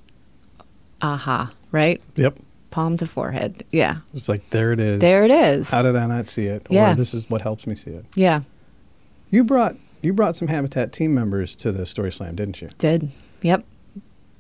aha, 1.01 1.51
right? 1.71 1.99
Yep. 2.15 2.37
Palm 2.71 2.97
to 2.97 3.05
forehead. 3.05 3.63
Yeah. 3.71 3.97
It's 4.13 4.27
like 4.29 4.49
there 4.49 4.71
it 4.71 4.79
is. 4.79 4.99
There 5.01 5.23
it 5.23 5.31
is. 5.31 5.69
How 5.69 5.81
did 5.83 5.95
I 5.95 6.07
not 6.07 6.27
see 6.27 6.45
it? 6.45 6.65
Yeah. 6.69 6.93
Or 6.93 6.95
this 6.95 7.13
is 7.13 7.29
what 7.29 7.41
helps 7.41 7.67
me 7.67 7.75
see 7.75 7.91
it. 7.91 8.05
yeah. 8.15 8.41
You 9.29 9.43
brought 9.43 9.75
you 10.01 10.13
brought 10.13 10.35
some 10.35 10.47
Habitat 10.47 10.91
team 10.91 11.13
members 11.13 11.55
to 11.57 11.71
the 11.71 11.85
Story 11.85 12.11
Slam, 12.11 12.35
didn't 12.35 12.61
you? 12.61 12.69
Did. 12.77 13.11
Yep. 13.43 13.63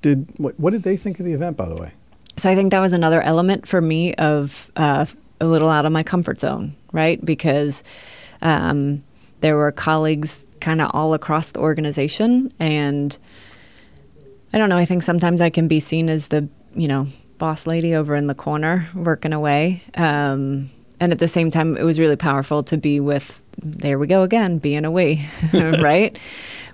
Did 0.01 0.27
what, 0.37 0.59
what 0.59 0.71
did 0.71 0.83
they 0.83 0.97
think 0.97 1.19
of 1.19 1.25
the 1.25 1.33
event, 1.33 1.55
by 1.55 1.69
the 1.69 1.75
way? 1.75 1.91
So 2.37 2.49
I 2.49 2.55
think 2.55 2.71
that 2.71 2.79
was 2.79 2.93
another 2.93 3.21
element 3.21 3.67
for 3.67 3.81
me 3.81 4.13
of 4.15 4.71
uh, 4.75 5.05
a 5.39 5.45
little 5.45 5.69
out 5.69 5.85
of 5.85 5.91
my 5.91 6.03
comfort 6.03 6.39
zone, 6.39 6.75
right? 6.91 7.23
Because 7.23 7.83
um, 8.41 9.03
there 9.41 9.55
were 9.55 9.71
colleagues 9.71 10.45
kind 10.59 10.81
of 10.81 10.89
all 10.93 11.13
across 11.13 11.51
the 11.51 11.59
organization, 11.59 12.51
and 12.59 13.17
I 14.53 14.57
don't 14.57 14.69
know. 14.69 14.77
I 14.77 14.85
think 14.85 15.03
sometimes 15.03 15.41
I 15.41 15.49
can 15.49 15.67
be 15.67 15.79
seen 15.79 16.09
as 16.09 16.29
the 16.29 16.47
you 16.73 16.87
know 16.87 17.07
boss 17.41 17.65
lady 17.65 17.95
over 17.95 18.15
in 18.15 18.27
the 18.27 18.35
corner 18.35 18.87
working 18.93 19.33
away, 19.33 19.81
um, 19.95 20.69
and 20.99 21.11
at 21.11 21.17
the 21.17 21.27
same 21.27 21.49
time, 21.49 21.75
it 21.75 21.81
was 21.83 21.99
really 21.99 22.15
powerful 22.15 22.61
to 22.61 22.77
be 22.77 22.99
with. 22.99 23.41
There 23.57 23.97
we 23.97 24.05
go 24.05 24.21
again, 24.21 24.59
being 24.59 24.85
a 24.85 24.91
we, 24.91 25.27
right? 25.53 26.17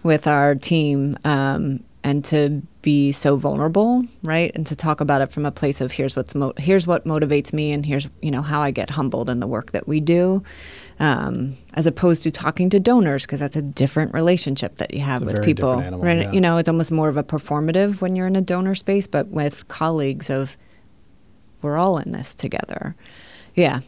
With 0.03 0.27
our 0.27 0.55
team, 0.55 1.17
um, 1.23 1.79
and 2.03 2.23
to 2.25 2.61
be 2.81 3.11
so 3.11 3.35
vulnerable, 3.35 4.05
right? 4.23 4.51
And 4.55 4.65
to 4.67 4.75
talk 4.75 5.01
about 5.01 5.21
it 5.21 5.31
from 5.31 5.45
a 5.45 5.51
place 5.51 5.81
of 5.81 5.91
here's 5.91 6.15
what's 6.15 6.33
mo- 6.35 6.53
here's 6.57 6.87
what 6.87 7.05
motivates 7.05 7.51
me, 7.51 7.71
and 7.71 7.85
here's 7.85 8.07
you 8.21 8.31
know 8.31 8.41
how 8.41 8.61
I 8.61 8.71
get 8.71 8.91
humbled 8.91 9.29
in 9.29 9.39
the 9.39 9.47
work 9.47 9.71
that 9.73 9.87
we 9.87 9.99
do, 9.99 10.43
um, 10.99 11.57
as 11.73 11.85
opposed 11.87 12.23
to 12.23 12.31
talking 12.31 12.69
to 12.69 12.79
donors 12.79 13.25
because 13.25 13.39
that's 13.39 13.55
a 13.57 13.61
different 13.61 14.13
relationship 14.13 14.77
that 14.77 14.93
you 14.93 15.01
have 15.01 15.21
It's 15.23 15.33
with 15.33 15.43
people, 15.43 15.79
animal, 15.79 16.05
right? 16.05 16.21
yeah. 16.21 16.31
You 16.31 16.39
know, 16.39 16.57
it's 16.57 16.69
almost 16.69 16.91
more 16.91 17.09
of 17.09 17.17
a 17.17 17.23
performative 17.23 17.99
when 17.99 18.15
you're 18.15 18.27
in 18.27 18.35
a 18.35 18.41
donor 18.41 18.75
space, 18.75 19.07
but 19.07 19.27
with 19.27 19.67
colleagues 19.67 20.29
of 20.29 20.55
we're 21.61 21.77
all 21.77 21.97
in 21.97 22.11
this 22.11 22.33
together. 22.35 22.95
Yeah, 23.55 23.79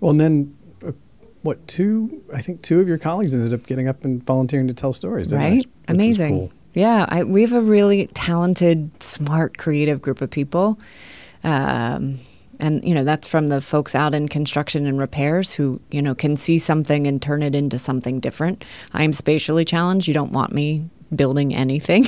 Well, 0.00 0.12
and 0.12 0.20
then 0.20 0.56
uh, 0.84 0.92
what? 1.42 1.68
Two? 1.68 2.22
I 2.34 2.40
think 2.40 2.62
two 2.62 2.80
of 2.80 2.88
your 2.88 2.96
colleagues 2.98 3.34
ended 3.34 3.52
up 3.52 3.66
getting 3.66 3.86
up 3.86 4.04
and 4.04 4.24
volunteering 4.24 4.66
to 4.68 4.74
tell 4.74 4.94
stories. 4.94 5.28
Didn't 5.28 5.44
right? 5.44 5.66
Amazing. 5.86 6.36
cool. 6.36 6.52
Yeah, 6.78 7.06
I, 7.08 7.24
we 7.24 7.42
have 7.42 7.52
a 7.52 7.60
really 7.60 8.06
talented, 8.14 9.02
smart, 9.02 9.58
creative 9.58 10.00
group 10.00 10.20
of 10.20 10.30
people. 10.30 10.78
Um, 11.42 12.20
and 12.60 12.84
you 12.84 12.94
know 12.94 13.02
that's 13.02 13.26
from 13.26 13.48
the 13.48 13.60
folks 13.60 13.96
out 13.96 14.14
in 14.14 14.28
construction 14.28 14.86
and 14.86 14.96
repairs 14.96 15.52
who 15.52 15.80
you 15.90 16.00
know 16.00 16.14
can 16.14 16.36
see 16.36 16.56
something 16.56 17.08
and 17.08 17.20
turn 17.20 17.42
it 17.42 17.56
into 17.56 17.80
something 17.80 18.20
different. 18.20 18.64
I'm 18.92 19.12
spatially 19.12 19.64
challenged. 19.64 20.06
You 20.06 20.14
don't 20.14 20.30
want 20.30 20.52
me 20.52 20.88
building 21.14 21.52
anything. 21.52 22.06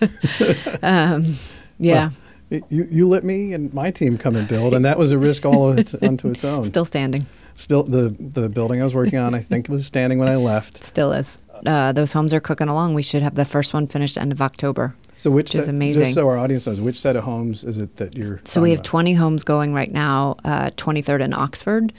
um, 0.82 1.36
yeah. 1.78 2.10
Well, 2.50 2.60
you, 2.68 2.86
you 2.90 3.08
let 3.08 3.24
me 3.24 3.54
and 3.54 3.72
my 3.72 3.90
team 3.90 4.18
come 4.18 4.36
and 4.36 4.46
build, 4.46 4.74
and 4.74 4.84
that 4.84 4.98
was 4.98 5.12
a 5.12 5.18
risk 5.18 5.46
all 5.46 5.72
its, 5.72 5.94
unto 6.02 6.28
its 6.28 6.44
own. 6.44 6.64
Still 6.64 6.84
standing. 6.84 7.24
Still, 7.54 7.84
the 7.84 8.14
the 8.18 8.50
building 8.50 8.82
I 8.82 8.84
was 8.84 8.94
working 8.94 9.18
on, 9.18 9.34
I 9.34 9.40
think, 9.40 9.68
was 9.68 9.86
standing 9.86 10.18
when 10.18 10.28
I 10.28 10.36
left. 10.36 10.84
Still 10.84 11.12
is. 11.12 11.40
Uh, 11.64 11.92
those 11.92 12.12
homes 12.12 12.32
are 12.34 12.40
cooking 12.40 12.68
along. 12.68 12.94
We 12.94 13.02
should 13.02 13.22
have 13.22 13.34
the 13.34 13.44
first 13.44 13.72
one 13.74 13.86
finished 13.86 14.18
end 14.18 14.32
of 14.32 14.40
October. 14.42 14.94
So 15.16 15.30
which 15.30 15.54
which 15.54 15.60
is 15.62 15.68
amazing. 15.68 16.02
Just 16.02 16.14
so 16.14 16.28
our 16.28 16.36
audience 16.36 16.66
knows, 16.66 16.80
which 16.80 17.00
set 17.00 17.16
of 17.16 17.24
homes 17.24 17.64
is 17.64 17.78
it 17.78 17.96
that 17.96 18.16
you're? 18.16 18.40
So 18.44 18.60
we 18.60 18.70
have 18.70 18.80
about? 18.80 18.84
20 18.84 19.14
homes 19.14 19.44
going 19.44 19.72
right 19.72 19.90
now, 19.90 20.36
uh, 20.44 20.70
23rd 20.70 21.20
in 21.22 21.32
Oxford. 21.32 21.92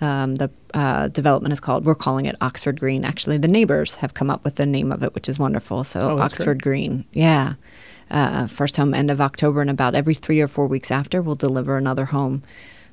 Um, 0.00 0.36
the 0.36 0.50
uh, 0.72 1.08
development 1.08 1.52
is 1.52 1.60
called, 1.60 1.84
we're 1.84 1.94
calling 1.94 2.24
it 2.24 2.34
Oxford 2.40 2.80
Green. 2.80 3.04
Actually, 3.04 3.36
the 3.36 3.48
neighbors 3.48 3.96
have 3.96 4.14
come 4.14 4.30
up 4.30 4.42
with 4.44 4.54
the 4.54 4.64
name 4.64 4.92
of 4.92 5.02
it, 5.02 5.14
which 5.14 5.28
is 5.28 5.38
wonderful. 5.38 5.84
So 5.84 6.00
Oh, 6.00 6.18
Oxford 6.20 6.62
Green, 6.62 7.04
yeah. 7.12 7.54
Uh, 8.10 8.46
first 8.46 8.76
home 8.78 8.94
end 8.94 9.10
of 9.10 9.20
October, 9.20 9.60
and 9.60 9.68
about 9.70 9.94
every 9.94 10.14
three 10.14 10.40
or 10.40 10.48
four 10.48 10.66
weeks 10.66 10.90
after, 10.90 11.20
we'll 11.20 11.34
deliver 11.36 11.76
another 11.76 12.06
home. 12.06 12.42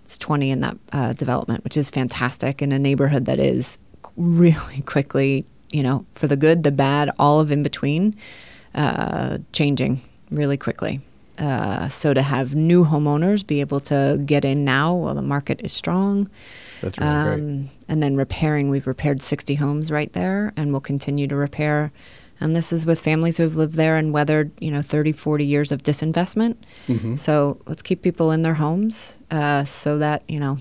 It's 0.04 0.18
20 0.18 0.52
in 0.52 0.60
that 0.62 0.78
uh, 0.92 1.14
development, 1.14 1.64
which 1.64 1.78
is 1.78 1.90
fantastic 1.90 2.62
in 2.62 2.72
a 2.74 2.80
neighborhood 2.80 3.26
that 3.26 3.40
is 3.40 3.80
really 4.18 4.82
quickly, 4.86 5.46
you 5.72 5.84
know, 5.84 6.06
for 6.14 6.28
the 6.28 6.38
good, 6.38 6.64
the 6.64 6.72
bad, 6.72 7.10
all 7.20 7.40
of 7.40 7.52
in 7.52 7.64
between, 7.64 8.16
uh, 8.76 9.40
changing 9.52 10.02
really 10.32 10.58
quickly. 10.58 11.02
Uh, 11.38 11.88
so 11.88 12.14
to 12.14 12.22
have 12.22 12.56
new 12.56 12.84
homeowners 12.84 13.46
be 13.46 13.62
able 13.62 13.80
to 13.80 14.20
get 14.26 14.44
in 14.44 14.66
now 14.66 14.94
while 14.96 15.14
the 15.14 15.22
market 15.22 15.62
is 15.64 15.72
strong. 15.72 16.30
That's 16.82 16.98
really 16.98 17.24
great. 17.24 17.34
Um, 17.34 17.70
and 17.88 18.02
then 18.02 18.16
repairing, 18.16 18.70
we've 18.70 18.88
repaired 18.88 19.22
60 19.22 19.56
homes 19.56 19.92
right 19.92 20.12
there 20.14 20.52
and 20.58 20.72
we'll 20.72 20.82
continue 20.82 21.28
to 21.28 21.36
repair. 21.36 21.92
And 22.40 22.56
this 22.56 22.72
is 22.72 22.86
with 22.86 23.00
families 23.00 23.38
who've 23.38 23.56
lived 23.56 23.76
there 23.76 23.98
and 23.98 24.14
weathered, 24.14 24.52
you 24.60 24.72
know, 24.72 24.82
30, 24.82 25.12
40 25.12 25.46
years 25.46 25.72
of 25.72 25.84
disinvestment. 25.84 26.56
Mm-hmm. 26.88 27.16
So 27.16 27.60
let's 27.66 27.82
keep 27.82 28.02
people 28.02 28.32
in 28.32 28.42
their 28.42 28.56
homes 28.56 29.20
uh, 29.30 29.64
so 29.64 29.98
that, 30.00 30.28
you 30.28 30.40
know, 30.40 30.58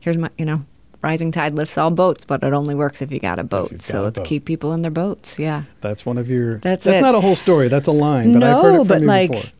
here's 0.00 0.18
my, 0.18 0.30
you 0.38 0.44
know, 0.44 0.64
rising 1.02 1.30
tide 1.30 1.54
lifts 1.54 1.78
all 1.78 1.90
boats, 1.90 2.24
but 2.24 2.42
it 2.42 2.52
only 2.52 2.74
works 2.74 3.00
if 3.02 3.12
you 3.12 3.20
got 3.20 3.38
a 3.38 3.44
boat. 3.44 3.80
So 3.82 4.02
let's 4.02 4.18
boat. 4.18 4.26
keep 4.26 4.44
people 4.44 4.72
in 4.72 4.82
their 4.82 4.90
boats. 4.90 5.38
Yeah. 5.38 5.64
That's 5.80 6.04
one 6.04 6.18
of 6.18 6.28
your. 6.30 6.58
That's 6.58 6.84
that's 6.84 6.98
it. 6.98 7.02
not 7.02 7.14
a 7.14 7.20
whole 7.20 7.36
story. 7.36 7.68
That's 7.68 7.88
a 7.88 7.92
line, 7.92 8.32
but 8.32 8.42
I've 8.42 8.62
heard 8.62 8.68
it 8.68 8.72
No, 8.72 8.78
from 8.80 8.88
but 8.88 9.00
you 9.02 9.06
like- 9.06 9.30
before. 9.30 9.50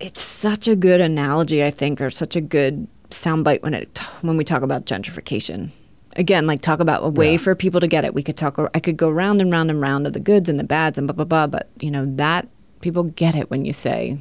it's 0.00 0.22
such 0.22 0.68
a 0.68 0.76
good 0.76 1.00
analogy, 1.00 1.62
I 1.64 1.70
think, 1.70 2.00
or 2.00 2.10
such 2.10 2.36
a 2.36 2.40
good 2.40 2.86
soundbite 3.10 3.62
when 3.62 3.74
it 3.74 3.98
when 4.22 4.36
we 4.36 4.44
talk 4.44 4.62
about 4.62 4.86
gentrification. 4.86 5.70
Again, 6.16 6.44
like 6.46 6.60
talk 6.60 6.80
about 6.80 7.04
a 7.04 7.08
way 7.08 7.32
Yeah. 7.32 7.38
for 7.38 7.54
people 7.54 7.80
to 7.80 7.86
get 7.86 8.04
it. 8.04 8.14
We 8.14 8.22
could 8.22 8.36
talk. 8.36 8.58
I 8.74 8.80
could 8.80 8.96
go 8.96 9.10
round 9.10 9.40
and 9.40 9.52
round 9.52 9.70
and 9.70 9.80
round 9.80 10.06
of 10.06 10.12
the 10.12 10.20
goods 10.20 10.48
and 10.48 10.58
the 10.58 10.64
bads 10.64 10.98
and 10.98 11.06
blah 11.06 11.14
blah 11.14 11.24
blah. 11.24 11.46
But 11.46 11.68
you 11.80 11.90
know 11.90 12.04
that 12.16 12.48
people 12.80 13.04
get 13.04 13.34
it 13.36 13.50
when 13.50 13.64
you 13.64 13.72
say, 13.72 14.18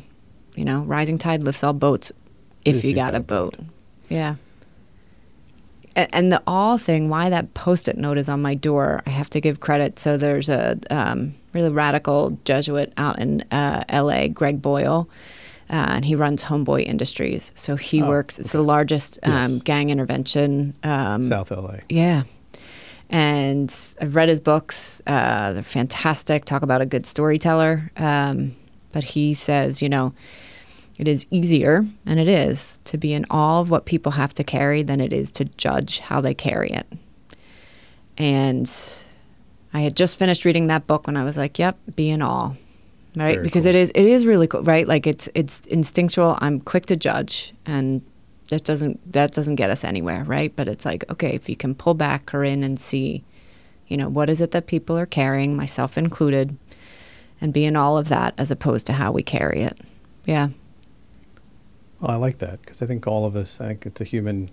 you 0.55 0.65
know, 0.65 0.81
rising 0.81 1.17
tide 1.17 1.41
lifts 1.43 1.63
all 1.63 1.73
boats. 1.73 2.11
If, 2.65 2.83
you, 2.83 2.93
got, 2.93 3.15
a 3.15 3.21
boat, 3.21 3.55
yeah. 4.09 4.35
And, 6.11 6.31
the 6.31 6.41
all 6.47 6.77
thing, 6.77 7.09
why 7.09 7.29
that 7.29 7.53
post-it 7.53 7.97
note 7.97 8.17
is 8.17 8.29
on 8.29 8.41
my 8.41 8.55
door, 8.55 9.01
I 9.05 9.09
have 9.09 9.29
to 9.31 9.41
give 9.41 9.59
credit. 9.59 9.99
So 9.99 10.17
there's 10.17 10.49
a 10.49 10.77
um, 10.89 11.33
really 11.53 11.69
radical 11.69 12.37
Jesuit 12.45 12.93
out 12.97 13.19
in 13.19 13.41
uh, 13.51 13.83
L.A., 13.89 14.29
Greg 14.29 14.61
Boyle, 14.61 15.09
uh, 15.69 15.73
and 15.89 16.05
he 16.05 16.15
runs 16.15 16.43
Homeboy 16.43 16.85
Industries. 16.85 17.51
So 17.55 17.75
he 17.75 18.01
Oh, 18.01 18.07
works. 18.09 18.39
It's 18.39 18.51
the 18.53 18.61
largest 18.61 19.19
um, 19.23 19.31
Yes. 19.53 19.61
gang 19.63 19.89
intervention. 19.89 20.73
Um, 20.83 21.23
South 21.23 21.51
LA. 21.51 21.77
yeah. 21.89 22.23
And 23.09 23.73
I've 23.99 24.15
read 24.15 24.29
his 24.29 24.39
books. 24.39 25.01
Uh, 25.07 25.53
they're 25.53 25.63
fantastic. 25.63 26.45
Talk 26.45 26.61
about 26.61 26.81
a 26.81 26.85
good 26.85 27.05
storyteller. 27.07 27.91
Um, 27.97 28.55
but 28.93 29.03
he 29.03 29.33
says, 29.33 29.81
you 29.81 29.89
know, 29.89 30.13
it 30.99 31.07
is 31.07 31.25
easier, 31.31 31.87
and 32.05 32.19
it 32.19 32.27
is, 32.27 32.79
to 32.83 32.97
be 32.97 33.13
in 33.13 33.25
awe 33.31 33.61
of 33.61 33.71
what 33.71 33.85
people 33.85 34.11
have 34.11 34.33
to 34.33 34.43
carry 34.43 34.83
than 34.83 34.99
it 34.99 35.13
is 35.13 35.31
to 35.31 35.45
judge 35.45 35.99
how 35.99 36.19
they 36.19 36.33
carry 36.33 36.71
it. 36.71 36.85
And 38.17 38.69
I 39.73 39.79
had 39.79 39.95
just 39.95 40.19
finished 40.19 40.43
reading 40.43 40.67
that 40.67 40.87
book 40.87 41.07
when 41.07 41.15
I 41.15 41.23
was 41.23 41.37
like, 41.37 41.57
yep, 41.57 41.77
be 41.95 42.09
in 42.09 42.21
awe. 42.21 42.53
Right? 43.15 43.35
Very 43.35 43.43
because 43.43 43.63
cool. 43.63 43.69
it 43.69 43.75
is 43.75 43.91
it 43.95 44.05
is 44.05 44.25
really 44.25 44.47
cool, 44.47 44.61
right? 44.61 44.87
Like 44.87 45.07
it's 45.07 45.29
it's 45.33 45.61
instinctual. 45.61 46.37
I'm 46.41 46.59
quick 46.59 46.85
to 46.87 46.95
judge 46.95 47.53
and 47.65 48.03
that 48.49 48.63
doesn't 48.63 49.11
that 49.11 49.31
doesn't 49.33 49.55
get 49.55 49.69
us 49.69 49.83
anywhere, 49.83 50.23
right? 50.25 50.53
But 50.55 50.67
it's 50.67 50.85
like, 50.85 51.09
okay, 51.09 51.33
if 51.33 51.49
you 51.49 51.55
can 51.55 51.75
pull 51.75 51.95
back 51.95 52.25
Corinne 52.25 52.61
and 52.61 52.79
see, 52.79 53.23
you 53.87 53.97
know, 53.97 54.09
what 54.09 54.29
is 54.29 54.41
it 54.41 54.51
that 54.51 54.67
people 54.67 54.97
are 54.97 55.05
carrying, 55.07 55.55
myself 55.55 55.97
included, 55.97 56.57
and 57.41 57.53
be 57.53 57.65
in 57.65 57.75
all 57.75 57.97
of 57.97 58.09
that 58.09 58.33
as 58.37 58.51
opposed 58.51 58.85
to 58.87 58.93
how 58.93 59.11
we 59.11 59.23
carry 59.23 59.61
it. 59.61 59.79
Yeah. 60.25 60.49
Well, 61.99 62.11
I 62.11 62.15
like 62.15 62.37
that 62.39 62.61
because 62.61 62.81
I 62.81 62.85
think 62.85 63.07
all 63.07 63.25
of 63.25 63.35
us. 63.35 63.59
I 63.59 63.67
think 63.67 63.85
it's 63.85 64.01
a 64.01 64.05
human. 64.05 64.49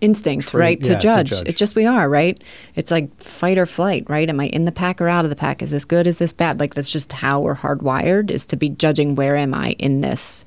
instinct, 0.00 0.48
Trait- 0.48 0.60
right? 0.60 0.78
yeah, 0.80 0.88
to, 0.88 0.94
to 0.94 1.00
judge. 1.00 1.30
judge. 1.30 1.48
It's 1.48 1.58
just 1.58 1.74
we 1.76 1.86
are, 1.86 2.08
right? 2.08 2.42
It's 2.74 2.90
like 2.90 3.22
fight 3.22 3.58
or 3.58 3.66
flight, 3.66 4.04
right? 4.08 4.28
Am 4.28 4.40
I 4.40 4.46
in 4.46 4.64
the 4.64 4.72
pack 4.72 5.00
or 5.00 5.08
out 5.08 5.24
of 5.24 5.30
the 5.30 5.36
pack? 5.36 5.62
Is 5.62 5.70
this 5.70 5.84
good? 5.84 6.06
Is 6.06 6.18
this 6.18 6.32
bad? 6.32 6.60
Like 6.60 6.74
that's 6.74 6.90
just 6.90 7.12
how 7.12 7.40
we're 7.40 7.56
hardwired 7.56 8.30
is 8.30 8.46
to 8.46 8.56
be 8.56 8.68
judging 8.68 9.14
where 9.14 9.36
am 9.36 9.54
I 9.54 9.70
in 9.78 10.00
this 10.00 10.44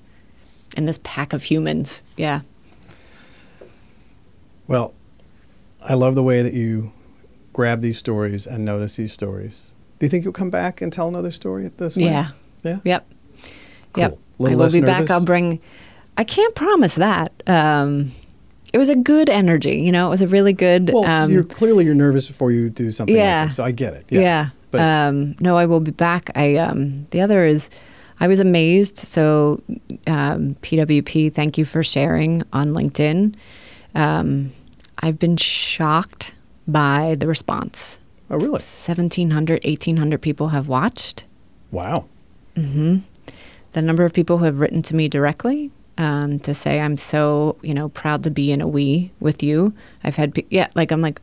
in 0.76 0.86
this 0.86 1.00
pack 1.04 1.34
of 1.34 1.44
humans. 1.44 2.02
Yeah. 2.16 2.42
Well, 4.68 4.94
I 5.82 5.94
love 5.94 6.16
the 6.16 6.24
way 6.24 6.42
that 6.42 6.54
you 6.54 6.92
grab 7.54 7.82
these 7.82 7.98
stories 7.98 8.46
and 8.46 8.66
notice 8.66 8.98
these 8.98 9.14
stories. 9.14 9.72
Do 10.00 10.06
you 10.06 10.10
think 10.10 10.24
you'll 10.24 10.34
come 10.34 10.50
back 10.50 10.82
and 10.82 10.92
tell 10.94 11.08
another 11.08 11.32
story 11.32 11.66
at 11.66 11.78
this? 11.78 11.98
Yeah. 11.98 12.30
Yeah. 12.64 12.80
Yep. 12.84 13.08
Yep. 13.98 14.12
Cool. 14.12 14.20
Little 14.40 14.62
I 14.62 14.66
will 14.66 14.72
be 14.72 14.82
back. 14.82 15.10
I'll 15.10 15.24
bring 15.26 15.60
I 16.18 16.24
can't 16.24 16.56
promise 16.56 16.96
that. 16.96 17.32
Um 17.48 18.12
it 18.74 18.78
was 18.78 18.90
a 18.90 18.96
good 18.96 19.30
energy, 19.30 19.78
you 19.80 19.92
know, 19.92 20.08
it 20.08 20.10
was 20.12 20.22
a 20.22 20.28
really 20.28 20.54
good 20.54 20.92
Well, 20.94 21.06
um 21.06 21.32
you're 21.32 21.44
clearly 21.44 21.86
you're 21.86 21.96
nervous 21.96 22.28
before 22.28 22.52
you 22.52 22.70
do 22.70 22.92
something 22.92 23.16
Yeah. 23.16 23.40
like 23.42 23.48
this, 23.50 23.56
so 23.56 23.64
I 23.64 23.72
get 23.72 23.94
it. 23.94 24.06
Yeah. 24.10 24.20
Yeah. 24.22 24.50
But 24.70 24.82
um, 24.82 25.36
no, 25.40 25.56
I 25.56 25.66
will 25.66 25.80
be 25.80 25.92
back. 25.92 26.30
I 26.36 26.58
um, 26.58 27.06
the 27.12 27.22
other 27.22 27.46
is, 27.46 27.70
I 28.20 28.28
was 28.28 28.42
amazed. 28.42 28.98
So, 28.98 29.62
um, 30.08 30.56
PWP, 30.62 31.32
thank 31.34 31.58
you 31.58 31.64
for 31.64 31.84
sharing 31.84 32.44
on 32.52 32.68
LinkedIn. 32.72 33.34
Um, 33.96 34.52
I've 35.00 35.18
been 35.20 35.38
shocked 35.38 36.36
by 36.68 37.16
the 37.18 37.28
response. 37.28 37.98
oh, 38.30 38.36
really? 38.36 38.50
1,700, 38.60 39.64
1,800 39.64 40.22
people 40.22 40.50
have 40.50 40.68
watched. 40.68 41.24
Wow. 41.72 42.04
The 43.78 43.84
number 43.84 44.04
of 44.04 44.12
people 44.12 44.40
who 44.40 44.46
have 44.46 44.60
written 44.60 44.82
to 44.82 44.96
me 44.96 45.08
directly 45.08 45.70
um, 46.00 46.40
to 46.40 46.56
say 46.56 46.80
I'm 46.80 46.98
so 46.98 47.58
you 47.62 47.76
know 47.76 47.90
proud 47.90 48.24
to 48.24 48.32
be 48.32 48.52
in 48.52 48.60
a 48.60 48.68
we 48.68 49.12
with 49.20 49.44
you. 49.44 49.72
I've 50.04 50.16
had 50.16 50.34
pe- 50.34 50.48
yeah, 50.50 50.68
like 50.74 50.92
I'm 50.92 51.02
like, 51.02 51.22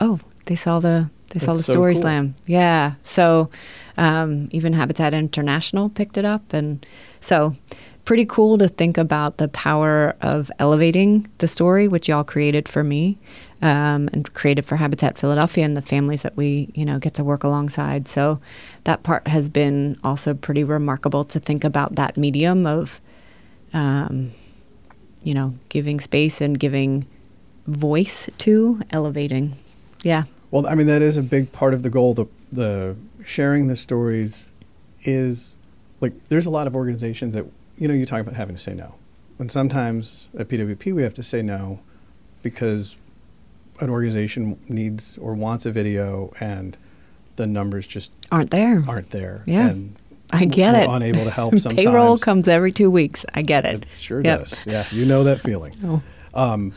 oh, 0.00 0.20
they 0.44 0.54
saw 0.54 0.78
the 0.78 1.10
they 1.30 1.40
saw 1.40 1.54
That's 1.54 1.66
the 1.66 1.72
so 1.72 1.72
story 1.72 1.94
cool. 1.94 2.02
slam. 2.02 2.36
Yeah, 2.46 2.94
so 3.02 3.50
um, 3.96 4.46
even 4.52 4.72
Habitat 4.72 5.14
International 5.14 5.88
picked 5.88 6.16
it 6.16 6.24
up, 6.24 6.52
and 6.52 6.86
so 7.20 7.56
pretty 8.04 8.24
cool 8.24 8.56
to 8.58 8.68
think 8.68 8.96
about 8.98 9.38
the 9.38 9.48
power 9.48 10.14
of 10.20 10.48
elevating 10.60 11.26
the 11.38 11.48
story, 11.48 11.88
which 11.88 12.08
y'all 12.08 12.22
created 12.22 12.68
for 12.68 12.84
me. 12.84 13.18
Um, 13.62 14.10
and 14.12 14.32
created 14.34 14.66
for 14.66 14.76
Habitat 14.76 15.16
Philadelphia 15.16 15.64
and 15.64 15.74
the 15.74 15.82
families 15.82 16.20
that 16.20 16.36
we, 16.36 16.70
you 16.74 16.84
know, 16.84 16.98
get 16.98 17.14
to 17.14 17.24
work 17.24 17.42
alongside. 17.42 18.06
So 18.06 18.38
that 18.86 19.02
part 19.02 19.26
has 19.26 19.48
been 19.48 19.98
also 20.04 20.32
pretty 20.32 20.62
remarkable 20.62 21.24
to 21.24 21.40
think 21.40 21.64
about 21.64 21.96
that 21.96 22.16
medium 22.16 22.66
of 22.66 23.00
um, 23.72 24.32
you 25.22 25.34
know, 25.34 25.54
giving 25.68 25.98
space 25.98 26.40
and 26.40 26.58
giving 26.58 27.04
voice 27.66 28.30
to 28.38 28.80
elevating. 28.90 29.56
Yeah. 30.04 30.24
Well, 30.52 30.68
I 30.68 30.74
mean 30.74 30.86
that 30.86 31.02
is 31.02 31.16
a 31.16 31.22
big 31.22 31.50
part 31.50 31.74
of 31.74 31.82
the 31.82 31.90
goal. 31.90 32.14
The 32.14 32.26
the 32.52 32.96
sharing 33.24 33.66
the 33.66 33.74
stories 33.74 34.52
is 35.02 35.52
like 36.00 36.28
there's 36.28 36.46
a 36.46 36.50
lot 36.50 36.68
of 36.68 36.76
organizations 36.76 37.34
that 37.34 37.44
you 37.76 37.88
know 37.88 37.94
you 37.94 38.06
talk 38.06 38.20
about 38.20 38.34
having 38.34 38.54
to 38.54 38.60
say 38.60 38.72
no, 38.72 38.94
and 39.40 39.50
sometimes 39.50 40.28
at 40.38 40.46
PWP 40.46 40.94
we 40.94 41.02
have 41.02 41.14
to 41.14 41.24
say 41.24 41.42
no 41.42 41.80
because 42.42 42.96
an 43.80 43.90
organization 43.90 44.58
needs 44.68 45.18
or 45.18 45.34
wants 45.34 45.66
a 45.66 45.72
video 45.72 46.32
and 46.38 46.76
the 47.36 47.46
numbers 47.46 47.86
just 47.86 48.10
Aren't 48.32 48.50
there? 48.50 48.82
aren't 48.88 49.10
there. 49.10 49.42
Yeah. 49.46 49.68
and 49.70 49.96
I 50.32 50.44
get 50.44 50.74
we're 50.74 50.80
it. 50.80 50.88
Unable 50.96 51.24
to 51.24 51.30
help 51.30 51.56
sometimes. 51.58 51.84
Payroll 51.86 52.18
comes 52.18 52.48
every 52.48 52.72
two 52.72 52.90
weeks. 52.90 53.24
I 53.34 53.42
get 53.42 53.64
it. 53.64 53.82
It 53.84 53.86
sure 53.98 54.20
Yep. 54.22 54.38
does. 54.40 54.54
Yeah, 54.66 54.84
you 54.90 55.06
know 55.06 55.24
that 55.24 55.40
feeling. 55.40 55.74
Oh. 55.84 56.02
Um, 56.34 56.72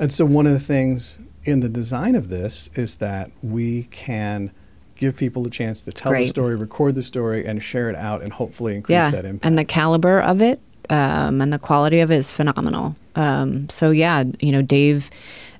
and 0.00 0.12
so 0.12 0.24
one 0.24 0.46
of 0.46 0.52
the 0.52 0.58
things 0.60 1.18
in 1.44 1.60
the 1.60 1.68
design 1.68 2.14
of 2.16 2.28
this 2.30 2.68
is 2.74 2.96
that 2.96 3.30
we 3.42 3.84
can 3.84 4.50
give 4.96 5.16
people 5.16 5.46
a 5.46 5.50
chance 5.50 5.82
to 5.82 5.92
tell 5.92 6.12
the 6.12 6.26
story, 6.26 6.56
record 6.56 6.94
the 6.96 7.02
story, 7.02 7.44
and 7.46 7.62
share 7.62 7.90
it 7.90 7.96
out, 7.96 8.22
and 8.22 8.32
hopefully 8.32 8.74
increase 8.74 8.94
Yeah. 8.94 9.10
that 9.10 9.24
impact. 9.24 9.44
And 9.44 9.56
the 9.58 9.64
caliber 9.64 10.20
of 10.20 10.40
it 10.42 10.60
um, 10.90 11.40
and 11.40 11.52
the 11.52 11.58
quality 11.58 12.00
of 12.00 12.10
it 12.10 12.16
is 12.16 12.32
phenomenal. 12.32 12.96
Um, 13.16 13.68
so 13.68 13.90
yeah, 13.90 14.24
you 14.40 14.50
know, 14.52 14.62
Dave 14.62 15.10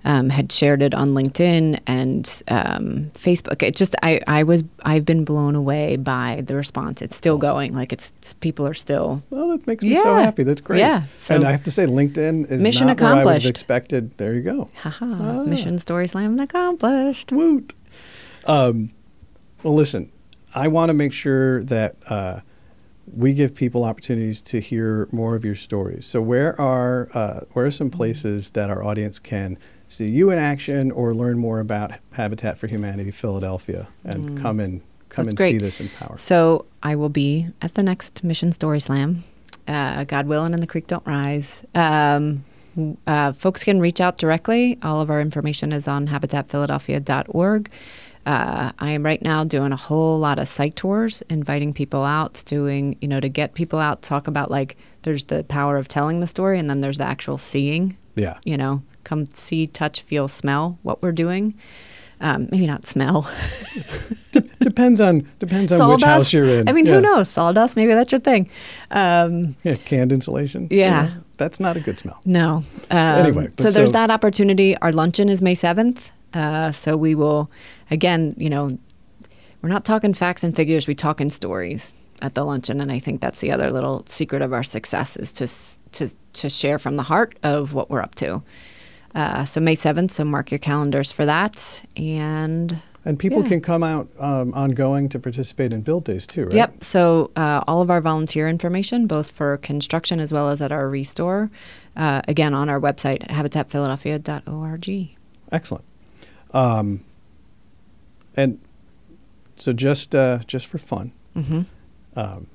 um, 0.04 0.28
had 0.28 0.52
shared 0.52 0.82
it 0.82 0.92
on 0.94 1.10
LinkedIn 1.10 1.78
and 1.86 2.42
um, 2.48 3.10
Facebook. 3.14 3.62
It 3.62 3.74
just 3.76 3.94
I 4.02 4.20
I 4.26 4.42
was 4.42 4.62
I've 4.84 5.04
been 5.04 5.24
blown 5.24 5.54
away 5.54 5.96
by 5.96 6.42
the 6.46 6.54
response. 6.56 7.00
It's 7.02 7.16
still 7.16 7.38
going. 7.38 7.74
Like 7.74 7.92
it's, 7.92 8.10
it's- 8.18 8.34
people 8.34 8.66
are 8.66 8.74
still 8.74 9.22
Well, 9.30 9.48
that 9.48 9.66
makes 9.66 9.82
me 9.82 9.96
so 9.96 10.14
happy. 10.16 10.42
That's 10.42 10.60
great. 10.60 10.80
Yeah, 10.80 11.04
so- 11.14 11.34
and 11.36 11.44
I 11.44 11.50
have 11.52 11.62
to 11.64 11.70
say, 11.70 11.86
LinkedIn 11.86 12.50
is 12.50 12.60
Mission 12.60 12.86
not 12.88 13.00
where 13.00 13.08
I 13.08 13.12
would 13.12 13.18
have 13.18 13.26
accomplished. 13.26 13.46
expected. 13.48 14.16
There 14.18 14.34
you 14.34 14.42
go. 14.42 14.70
haha 14.76 15.06
Ah. 15.06 15.44
mission 15.44 15.78
story 15.78 16.06
slam 16.08 16.38
accomplished. 16.38 17.32
Woot. 17.32 17.72
Um, 18.46 18.90
well, 19.62 19.74
listen, 19.74 20.12
I 20.54 20.68
want 20.68 20.90
to 20.90 20.94
make 20.94 21.12
sure 21.12 21.62
that 21.64 21.96
uh, 22.10 22.40
we 23.16 23.32
give 23.32 23.54
people 23.54 23.84
opportunities 23.84 24.42
to 24.42 24.60
hear 24.60 25.08
more 25.12 25.34
of 25.34 25.44
your 25.44 25.54
stories. 25.54 26.04
So, 26.06 26.20
where 26.20 26.58
are 26.60 27.08
uh, 27.14 27.40
where 27.52 27.64
are 27.66 27.70
some 27.70 27.90
places 27.90 28.50
that 28.50 28.68
our 28.70 28.84
audience 28.84 29.18
can 29.18 29.56
see 29.94 30.09
you 30.09 30.30
in 30.30 30.38
action 30.38 30.90
or 30.90 31.14
learn 31.14 31.38
more 31.38 31.61
about 31.61 31.92
Habitat 32.12 32.59
for 32.59 32.66
Humanity 32.66 33.11
Philadelphia 33.11 33.87
and 34.04 34.38
come 34.40 34.61
and 34.61 34.80
come 35.09 35.24
Mm. 35.24 35.26
That's 35.26 35.28
and 35.28 35.37
great. 35.37 35.52
see 35.52 35.59
this 35.59 35.80
in 35.80 35.88
power? 35.90 36.16
So 36.18 36.64
I 36.83 36.96
will 36.96 37.09
be 37.09 37.46
at 37.62 37.74
the 37.74 37.83
next 37.83 38.24
Mission 38.24 38.50
Story 38.52 38.80
Slam. 38.80 39.22
Uh, 39.68 40.04
God 40.04 40.26
willing, 40.26 40.52
and 40.52 40.62
the 40.62 40.66
creek 40.66 40.87
don't 40.88 41.07
rise. 41.07 41.62
Um, 41.74 42.44
uh, 43.07 43.30
folks 43.33 43.62
can 43.64 43.80
reach 43.80 44.00
out 44.00 44.16
directly. 44.18 44.76
All 44.83 45.00
of 45.00 45.09
our 45.11 45.20
information 45.20 45.72
is 45.72 45.87
on 45.88 46.09
habitatphiladelphia.org. 46.78 47.70
Uh, 48.26 48.72
I 48.78 48.90
am 48.90 49.04
right 49.04 49.20
now 49.22 49.44
doing 49.44 49.70
a 49.72 49.76
whole 49.76 50.18
lot 50.18 50.38
of 50.38 50.48
site 50.48 50.76
tours, 50.76 51.22
inviting 51.28 51.72
people 51.74 52.02
out, 52.04 52.42
doing, 52.46 52.96
you 53.00 53.07
know, 53.09 53.20
to 53.20 53.28
get 53.28 53.52
people 53.54 53.78
out, 53.78 54.00
talk 54.02 54.26
about 54.26 54.50
like 54.50 54.76
there's 55.02 55.24
the 55.24 55.44
power 55.44 55.76
of 55.76 55.88
telling 55.88 56.20
the 56.20 56.26
story 56.26 56.59
and 56.59 56.68
then 56.70 56.80
there's 56.80 56.96
the 56.98 57.04
actual 57.04 57.37
seeing, 57.38 57.96
Yeah. 58.16 58.38
you 58.44 58.57
know, 58.57 58.83
come 59.04 59.26
see, 59.26 59.66
touch, 59.66 60.02
feel, 60.02 60.28
smell 60.28 60.78
what 60.82 61.02
we're 61.02 61.12
doing. 61.12 61.54
Um, 62.20 62.48
maybe 62.50 62.66
not 62.66 62.86
smell. 62.86 63.30
depends 64.60 65.00
on 65.00 65.28
depends 65.38 65.72
on 65.72 65.90
which 65.90 66.02
house 66.02 66.32
you're 66.32 66.44
in. 66.44 66.68
I 66.68 66.72
mean, 66.72 66.86
Yeah. 66.86 66.94
who 66.94 67.00
knows? 67.00 67.28
Sawdust, 67.28 67.76
maybe 67.76 67.92
that's 67.94 68.12
your 68.12 68.20
thing. 68.20 68.48
Um, 68.90 69.56
Yeah, 69.64 69.74
canned 69.74 70.12
insulation. 70.12 70.68
Yeah. 70.70 71.10
that's 71.36 71.58
not 71.60 71.76
a 71.76 71.80
good 71.80 71.98
smell. 71.98 72.20
no. 72.24 72.62
Um, 72.90 72.98
Anyway, 72.98 73.48
so 73.58 73.68
there's 73.70 73.90
so- 73.90 73.92
that 73.92 74.10
opportunity. 74.10 74.76
Our 74.78 74.92
luncheon 74.92 75.28
is 75.28 75.42
May 75.42 75.54
7th. 75.54 76.10
Uh, 76.32 76.72
so 76.72 76.96
we 76.96 77.14
will, 77.14 77.50
again, 77.90 78.34
you 78.38 78.48
know, 78.50 78.78
we're 79.62 79.68
not 79.68 79.84
talking 79.84 80.14
facts 80.14 80.42
and 80.44 80.54
figures, 80.54 80.86
we 80.86 80.94
talk 80.94 81.20
in 81.20 81.30
stories 81.30 81.92
at 82.22 82.34
the 82.34 82.44
luncheon. 82.44 82.80
And 82.80 82.90
I 82.90 82.98
think 82.98 83.20
that's 83.20 83.40
the 83.40 83.50
other 83.52 83.70
little 83.70 84.04
secret 84.08 84.42
of 84.42 84.52
our 84.52 84.62
success 84.62 85.16
is 85.16 85.32
to, 85.32 85.46
to, 86.06 86.14
to 86.34 86.48
share 86.48 86.78
from 86.78 86.96
the 86.96 87.02
heart 87.04 87.38
of 87.42 87.72
what 87.74 87.88
we're 87.90 88.02
up 88.02 88.14
to. 88.16 88.42
Uh, 89.14 89.44
so 89.44 89.61
May 89.61 89.74
7th, 89.74 90.11
so 90.11 90.24
mark 90.24 90.50
your 90.50 90.59
calendars 90.59 91.12
for 91.12 91.24
that. 91.27 91.83
And 91.96 92.79
And 93.05 93.18
people 93.18 93.42
Yeah. 93.42 93.48
can 93.48 93.61
come 93.61 93.83
out 93.83 94.09
um, 94.18 94.53
ongoing 94.55 95.09
to 95.11 95.18
participate 95.18 95.72
in 95.72 95.83
build 95.83 96.05
days 96.05 96.27
too, 96.27 96.46
right? 96.46 96.55
Yep. 96.55 96.83
So 96.85 97.31
uh, 97.37 97.62
all 97.68 97.81
of 97.83 97.90
our 97.90 98.00
volunteer 98.00 98.48
information, 98.48 99.07
both 99.07 99.31
for 99.31 99.59
construction 99.59 100.18
as 100.20 100.33
well 100.33 100.48
as 100.48 100.61
at 100.62 100.72
our 100.72 100.88
restore, 100.88 101.50
uh, 101.96 102.22
again 102.27 102.55
on 102.55 102.68
our 102.68 102.81
website 102.81 103.20
habitatphiladelphia.org. 103.29 105.11
Excellent. 105.53 105.85
Um, 106.53 107.05
and 108.37 108.59
so 109.57 109.72
just 109.72 110.14
uh, 110.14 110.38
just 110.46 110.66
for 110.66 110.79
fun, 110.79 111.12
Mm-hmm. 111.37 111.62
um, 112.16 112.46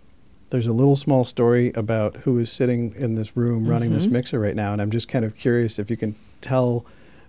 there's 0.49 0.67
a 0.67 0.73
little 0.73 0.95
small 0.95 1.23
story 1.23 1.71
about 1.75 2.17
who 2.17 2.37
is 2.39 2.51
sitting 2.51 2.93
in 2.95 3.15
this 3.15 3.35
room 3.37 3.67
running 3.67 3.91
this 3.91 4.07
Mhm. 4.07 4.11
mixer 4.11 4.39
right 4.39 4.55
now, 4.55 4.73
and 4.73 4.81
I'm 4.81 4.91
just 4.91 5.07
kind 5.07 5.23
of 5.25 5.35
curious 5.35 5.77
if 5.79 5.89
you 5.89 5.97
can 5.97 6.15
tell 6.41 6.85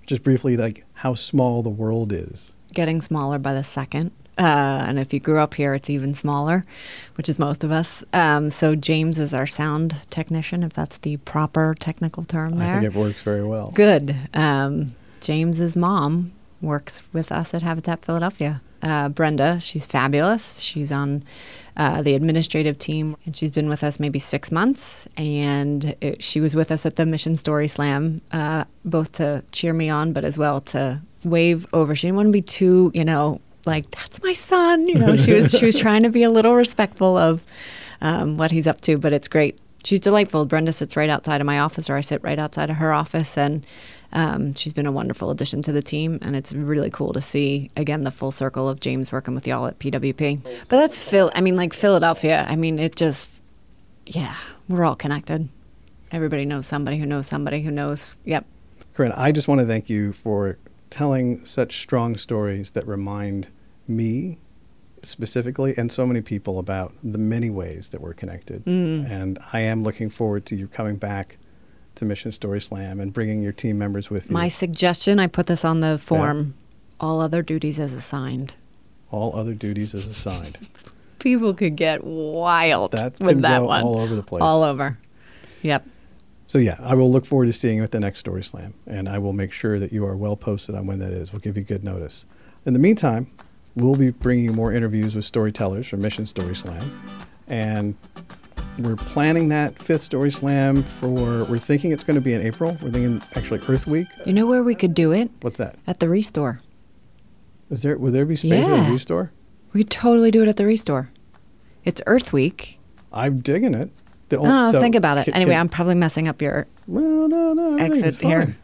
just 0.06 0.22
briefly 0.22 0.56
like 0.56 0.84
how 0.94 1.14
small 1.14 1.62
the 1.62 1.70
world 1.70 2.12
is. 2.12 2.54
Getting 2.72 3.00
smaller 3.00 3.38
by 3.38 3.52
the 3.52 3.64
second. 3.64 4.10
Uh, 4.38 4.84
and 4.88 4.98
if 4.98 5.12
you 5.12 5.20
grew 5.20 5.38
up 5.38 5.54
here, 5.54 5.74
it's 5.74 5.90
even 5.90 6.14
smaller, 6.14 6.64
which 7.16 7.28
is 7.28 7.38
most 7.38 7.62
of 7.62 7.70
us. 7.70 8.02
Um, 8.14 8.48
so 8.48 8.74
James 8.74 9.18
is 9.18 9.34
our 9.34 9.46
sound 9.46 9.96
technician, 10.08 10.62
if 10.62 10.72
that's 10.72 10.96
the 10.98 11.18
proper 11.18 11.74
technical 11.78 12.24
term 12.24 12.56
there. 12.56 12.76
I 12.76 12.80
think 12.80 12.94
it 12.94 12.98
works 12.98 13.22
very 13.22 13.44
well. 13.44 13.70
Good. 13.74 14.16
Um, 14.32 14.86
James's 15.20 15.76
mom 15.76 16.32
works 16.60 17.02
with 17.12 17.32
us 17.32 17.54
at 17.54 17.62
Habitat 17.62 18.04
Philadelphia. 18.04 18.62
Uh, 18.82 19.08
Brenda, 19.10 19.60
she's 19.60 19.84
fabulous. 19.84 20.60
She's 20.60 20.90
on 20.90 21.22
uh, 21.76 22.02
the 22.02 22.14
administrative 22.14 22.78
team, 22.78 23.16
and 23.26 23.36
she's 23.36 23.50
been 23.50 23.68
with 23.68 23.84
us 23.84 24.00
maybe 24.00 24.18
six 24.18 24.50
months. 24.50 25.06
And 25.16 25.94
it, 26.00 26.22
she 26.22 26.40
was 26.40 26.56
with 26.56 26.70
us 26.70 26.86
at 26.86 26.96
the 26.96 27.04
Mission 27.04 27.36
Story 27.36 27.68
Slam, 27.68 28.18
uh, 28.32 28.64
both 28.84 29.12
to 29.12 29.44
cheer 29.52 29.74
me 29.74 29.90
on, 29.90 30.12
but 30.12 30.24
as 30.24 30.38
well 30.38 30.60
to 30.62 31.02
wave 31.24 31.66
over. 31.72 31.94
She 31.94 32.06
didn't 32.06 32.16
want 32.16 32.28
to 32.28 32.32
be 32.32 32.42
too, 32.42 32.90
you 32.94 33.04
know, 33.04 33.40
like 33.66 33.90
that's 33.90 34.22
my 34.22 34.32
son. 34.32 34.88
You 34.88 34.94
know, 34.94 35.16
she 35.16 35.32
was 35.32 35.52
she 35.52 35.66
was 35.66 35.78
trying 35.86 36.02
to 36.04 36.10
be 36.10 36.22
a 36.22 36.30
little 36.30 36.54
respectful 36.54 37.16
of 37.16 37.44
um, 38.00 38.36
what 38.36 38.50
he's 38.50 38.66
up 38.66 38.80
to, 38.82 38.96
but 38.96 39.12
it's 39.12 39.28
great. 39.28 39.58
She's 39.84 40.00
delightful. 40.00 40.44
Brenda 40.44 40.72
sits 40.72 40.96
right 40.96 41.08
outside 41.08 41.40
of 41.40 41.46
my 41.46 41.58
office, 41.58 41.88
or 41.88 41.96
I 41.96 42.00
sit 42.00 42.22
right 42.22 42.38
outside 42.38 42.70
of 42.70 42.76
her 42.76 42.92
office, 42.92 43.38
and 43.38 43.64
um, 44.12 44.54
she's 44.54 44.72
been 44.72 44.86
a 44.86 44.92
wonderful 44.92 45.30
addition 45.30 45.62
to 45.62 45.72
the 45.72 45.82
team. 45.82 46.18
And 46.22 46.36
it's 46.36 46.52
really 46.52 46.90
cool 46.90 47.12
to 47.12 47.20
see 47.20 47.70
again 47.76 48.04
the 48.04 48.10
full 48.10 48.32
circle 48.32 48.68
of 48.68 48.80
James 48.80 49.12
working 49.12 49.34
with 49.34 49.46
y'all 49.46 49.66
at 49.66 49.78
PWP. 49.78 50.42
But 50.42 50.70
that's 50.70 50.98
Phil. 50.98 51.30
I 51.34 51.40
mean, 51.40 51.56
like 51.56 51.72
Philadelphia. 51.72 52.46
I 52.48 52.56
mean, 52.56 52.78
it 52.78 52.96
just 52.96 53.42
yeah, 54.06 54.36
we're 54.68 54.84
all 54.84 54.96
connected. 54.96 55.48
Everybody 56.12 56.44
knows 56.44 56.66
somebody 56.66 56.98
who 56.98 57.06
knows 57.06 57.26
somebody 57.26 57.62
who 57.62 57.70
knows. 57.70 58.16
Yep. 58.24 58.44
Corinne, 58.94 59.12
I 59.12 59.32
just 59.32 59.46
want 59.46 59.60
to 59.60 59.66
thank 59.66 59.88
you 59.88 60.12
for 60.12 60.58
telling 60.90 61.44
such 61.44 61.78
strong 61.78 62.16
stories 62.16 62.70
that 62.70 62.86
remind 62.86 63.48
me 63.86 64.38
specifically 65.02 65.74
and 65.76 65.90
so 65.90 66.06
many 66.06 66.20
people 66.20 66.58
about 66.58 66.92
the 67.02 67.18
many 67.18 67.50
ways 67.50 67.90
that 67.90 68.00
we're 68.00 68.14
connected. 68.14 68.64
Mm. 68.64 69.10
And 69.10 69.38
I 69.52 69.60
am 69.60 69.82
looking 69.82 70.10
forward 70.10 70.46
to 70.46 70.56
you 70.56 70.68
coming 70.68 70.96
back 70.96 71.38
to 71.96 72.04
Mission 72.04 72.32
Story 72.32 72.60
Slam 72.60 73.00
and 73.00 73.12
bringing 73.12 73.42
your 73.42 73.52
team 73.52 73.78
members 73.78 74.10
with 74.10 74.30
you. 74.30 74.34
My 74.34 74.48
suggestion, 74.48 75.18
I 75.18 75.26
put 75.26 75.46
this 75.46 75.64
on 75.64 75.80
the 75.80 75.98
form. 75.98 76.54
All 76.98 77.20
other 77.20 77.42
duties 77.42 77.78
as 77.80 77.92
assigned. 77.92 78.54
All 79.10 79.34
other 79.34 79.54
duties 79.54 79.94
as 79.94 80.06
assigned. 80.06 80.58
People 81.18 81.52
could 81.54 81.76
get 81.76 82.04
wild 82.04 82.92
That 82.92 83.20
with 83.20 83.42
that 83.42 83.62
one. 83.62 83.82
all 83.82 83.98
over 83.98 84.14
the 84.14 84.22
place. 84.22 84.42
All 84.42 84.62
over. 84.62 84.98
Yep. 85.62 85.86
So 86.46 86.58
yeah, 86.58 86.76
I 86.80 86.94
will 86.94 87.10
look 87.10 87.26
forward 87.26 87.46
to 87.46 87.52
seeing 87.52 87.76
you 87.76 87.82
at 87.84 87.90
the 87.92 88.00
next 88.00 88.18
Story 88.18 88.42
Slam, 88.42 88.74
and 88.86 89.08
I 89.08 89.18
will 89.18 89.32
make 89.32 89.52
sure 89.52 89.78
that 89.78 89.92
you 89.92 90.04
are 90.04 90.16
well 90.16 90.36
posted 90.36 90.74
on 90.74 90.86
when 90.86 90.98
that 90.98 91.12
is. 91.12 91.32
We'll 91.32 91.40
give 91.40 91.56
you 91.56 91.62
good 91.62 91.84
notice. 91.84 92.24
In 92.64 92.72
the 92.72 92.78
meantime, 92.78 93.28
we'll 93.76 93.96
be 93.96 94.10
bringing 94.10 94.44
you 94.44 94.52
more 94.52 94.72
interviews 94.72 95.14
with 95.14 95.24
storytellers 95.24 95.88
from 95.88 96.00
Mission 96.02 96.26
Story 96.26 96.54
Slam, 96.56 97.00
and 97.48 97.96
we're 98.78 98.96
planning 98.96 99.48
that 99.50 99.78
fifth 99.78 100.02
Story 100.02 100.30
Slam 100.30 100.82
for. 100.82 101.44
We're 101.44 101.58
thinking 101.58 101.92
it's 101.92 102.04
going 102.04 102.14
to 102.16 102.20
be 102.20 102.32
in 102.34 102.42
April. 102.42 102.72
We're 102.82 102.90
thinking 102.90 103.22
actually 103.34 103.60
Earth 103.68 103.86
Week. 103.86 104.06
You 104.26 104.32
know 104.32 104.46
where 104.46 104.62
we 104.62 104.74
could 104.74 104.94
do 104.94 105.12
it? 105.12 105.30
What's 105.40 105.58
that? 105.58 105.76
At 105.86 106.00
the 106.00 106.08
Restore. 106.08 106.60
Is 107.70 107.82
there? 107.82 107.96
Will 107.98 108.10
there 108.12 108.24
be 108.26 108.36
space 108.36 108.50
Yeah. 108.66 108.84
the 108.86 108.92
restore? 108.92 109.30
We 109.72 109.82
could 109.84 109.90
totally 109.90 110.30
do 110.30 110.42
it 110.42 110.48
at 110.48 110.56
the 110.56 110.66
Restore. 110.66 111.10
It's 111.84 112.02
Earth 112.06 112.32
Week. 112.32 112.78
I'm 113.12 113.40
digging 113.40 113.74
it. 113.74 113.90
The 114.28 114.38
I 114.40 114.42
don't 114.44 114.48
know, 114.48 114.72
so 114.72 114.80
think 114.80 114.94
about 114.94 115.18
it. 115.18 115.24
can- 115.24 115.34
anyway, 115.34 115.52
can- 115.52 115.60
I'm 115.60 115.68
probably 115.68 115.94
messing 115.94 116.26
up 116.28 116.40
your 116.42 116.66
Well, 116.86 117.28
no, 117.28 117.52
no. 117.52 117.76
exit 117.76 118.16
here. 118.16 118.56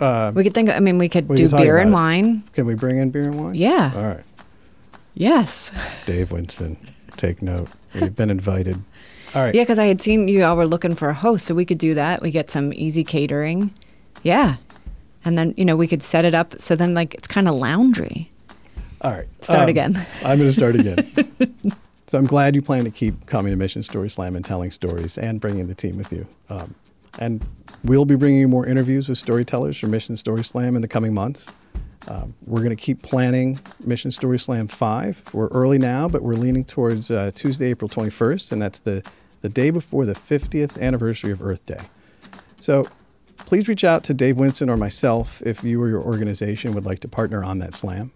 Uh, 0.00 0.32
We 0.34 0.44
could 0.44 0.54
think. 0.54 0.68
I 0.70 0.80
mean, 0.80 0.98
we 0.98 1.08
could 1.08 1.28
We 1.28 1.36
do 1.36 1.48
beer 1.48 1.76
and 1.78 1.90
it. 1.90 1.92
wine. 1.92 2.42
can 2.52 2.66
we 2.66 2.74
bring 2.74 2.98
in 2.98 3.10
beer 3.10 3.24
and 3.24 3.42
wine? 3.42 3.54
Yeah. 3.54 3.92
All 3.94 4.02
right. 4.02 4.24
Yes. 5.14 5.72
Dave 6.06 6.30
Winston, 6.30 6.76
take 7.16 7.42
note. 7.42 7.68
You've 7.94 8.14
been 8.14 8.30
invited. 8.30 8.80
All 9.34 9.42
right. 9.42 9.54
Yeah, 9.54 9.62
because 9.62 9.78
I 9.78 9.86
had 9.86 10.00
seen 10.00 10.28
you 10.28 10.44
all 10.44 10.56
were 10.56 10.66
looking 10.66 10.94
for 10.94 11.08
a 11.08 11.14
host, 11.14 11.46
so 11.46 11.54
we 11.54 11.64
could 11.64 11.78
do 11.78 11.94
that. 11.94 12.22
We 12.22 12.30
get 12.30 12.50
some 12.50 12.72
easy 12.72 13.02
catering. 13.04 13.72
Yeah. 14.22 14.56
And 15.24 15.36
then, 15.36 15.52
you 15.56 15.64
know, 15.64 15.76
we 15.76 15.88
could 15.88 16.02
set 16.02 16.24
it 16.24 16.34
up 16.34 16.54
so 16.60 16.76
then, 16.76 16.94
like, 16.94 17.14
it's 17.14 17.26
kind 17.26 17.48
of 17.48 17.54
loungery. 17.56 18.28
All 19.02 19.10
right. 19.12 19.26
Start 19.42 19.64
Um, 19.64 19.68
again. 19.68 20.06
I'm 20.24 20.38
going 20.38 20.48
to 20.48 20.52
start 20.52 20.76
again. 20.76 21.12
so 22.06 22.18
I'm 22.18 22.26
glad 22.26 22.54
you 22.54 22.62
plan 22.62 22.84
to 22.84 22.90
keep 22.90 23.26
coming 23.26 23.50
to 23.50 23.56
Mission 23.56 23.82
Story 23.82 24.08
Slam 24.08 24.36
and 24.36 24.44
telling 24.44 24.70
stories 24.70 25.18
and 25.18 25.40
bringing 25.40 25.66
the 25.66 25.74
team 25.74 25.96
with 25.98 26.12
you. 26.12 26.26
Um, 26.48 26.74
and 27.18 27.44
we'll 27.84 28.04
be 28.04 28.14
bringing 28.14 28.40
you 28.40 28.48
more 28.48 28.66
interviews 28.66 29.08
with 29.08 29.18
storytellers 29.18 29.76
from 29.78 29.90
Mission 29.90 30.16
Story 30.16 30.44
Slam 30.44 30.76
in 30.76 30.82
the 30.82 30.88
coming 30.88 31.14
months. 31.14 31.50
Um, 32.08 32.34
we're 32.46 32.60
going 32.60 32.74
to 32.74 32.76
keep 32.76 33.02
planning 33.02 33.60
Mission 33.84 34.10
Story 34.10 34.38
Slam 34.38 34.68
5. 34.68 35.34
We're 35.34 35.48
early 35.48 35.78
now, 35.78 36.08
but 36.08 36.22
we're 36.22 36.34
leaning 36.34 36.64
towards 36.64 37.10
uh, 37.10 37.30
Tuesday, 37.34 37.66
April 37.66 37.88
21st, 37.88 38.52
and 38.52 38.62
that's 38.62 38.80
the, 38.80 39.06
the 39.42 39.48
day 39.48 39.70
before 39.70 40.06
the 40.06 40.14
50th 40.14 40.80
anniversary 40.80 41.32
of 41.32 41.42
Earth 41.42 41.64
Day. 41.66 41.80
So 42.60 42.86
please 43.36 43.68
reach 43.68 43.84
out 43.84 44.04
to 44.04 44.14
Dave 44.14 44.38
Winston 44.38 44.70
or 44.70 44.76
myself 44.76 45.42
if 45.42 45.62
you 45.62 45.82
or 45.82 45.88
your 45.88 46.02
organization 46.02 46.72
would 46.72 46.86
like 46.86 47.00
to 47.00 47.08
partner 47.08 47.44
on 47.44 47.58
that 47.58 47.74
slam. 47.74 48.10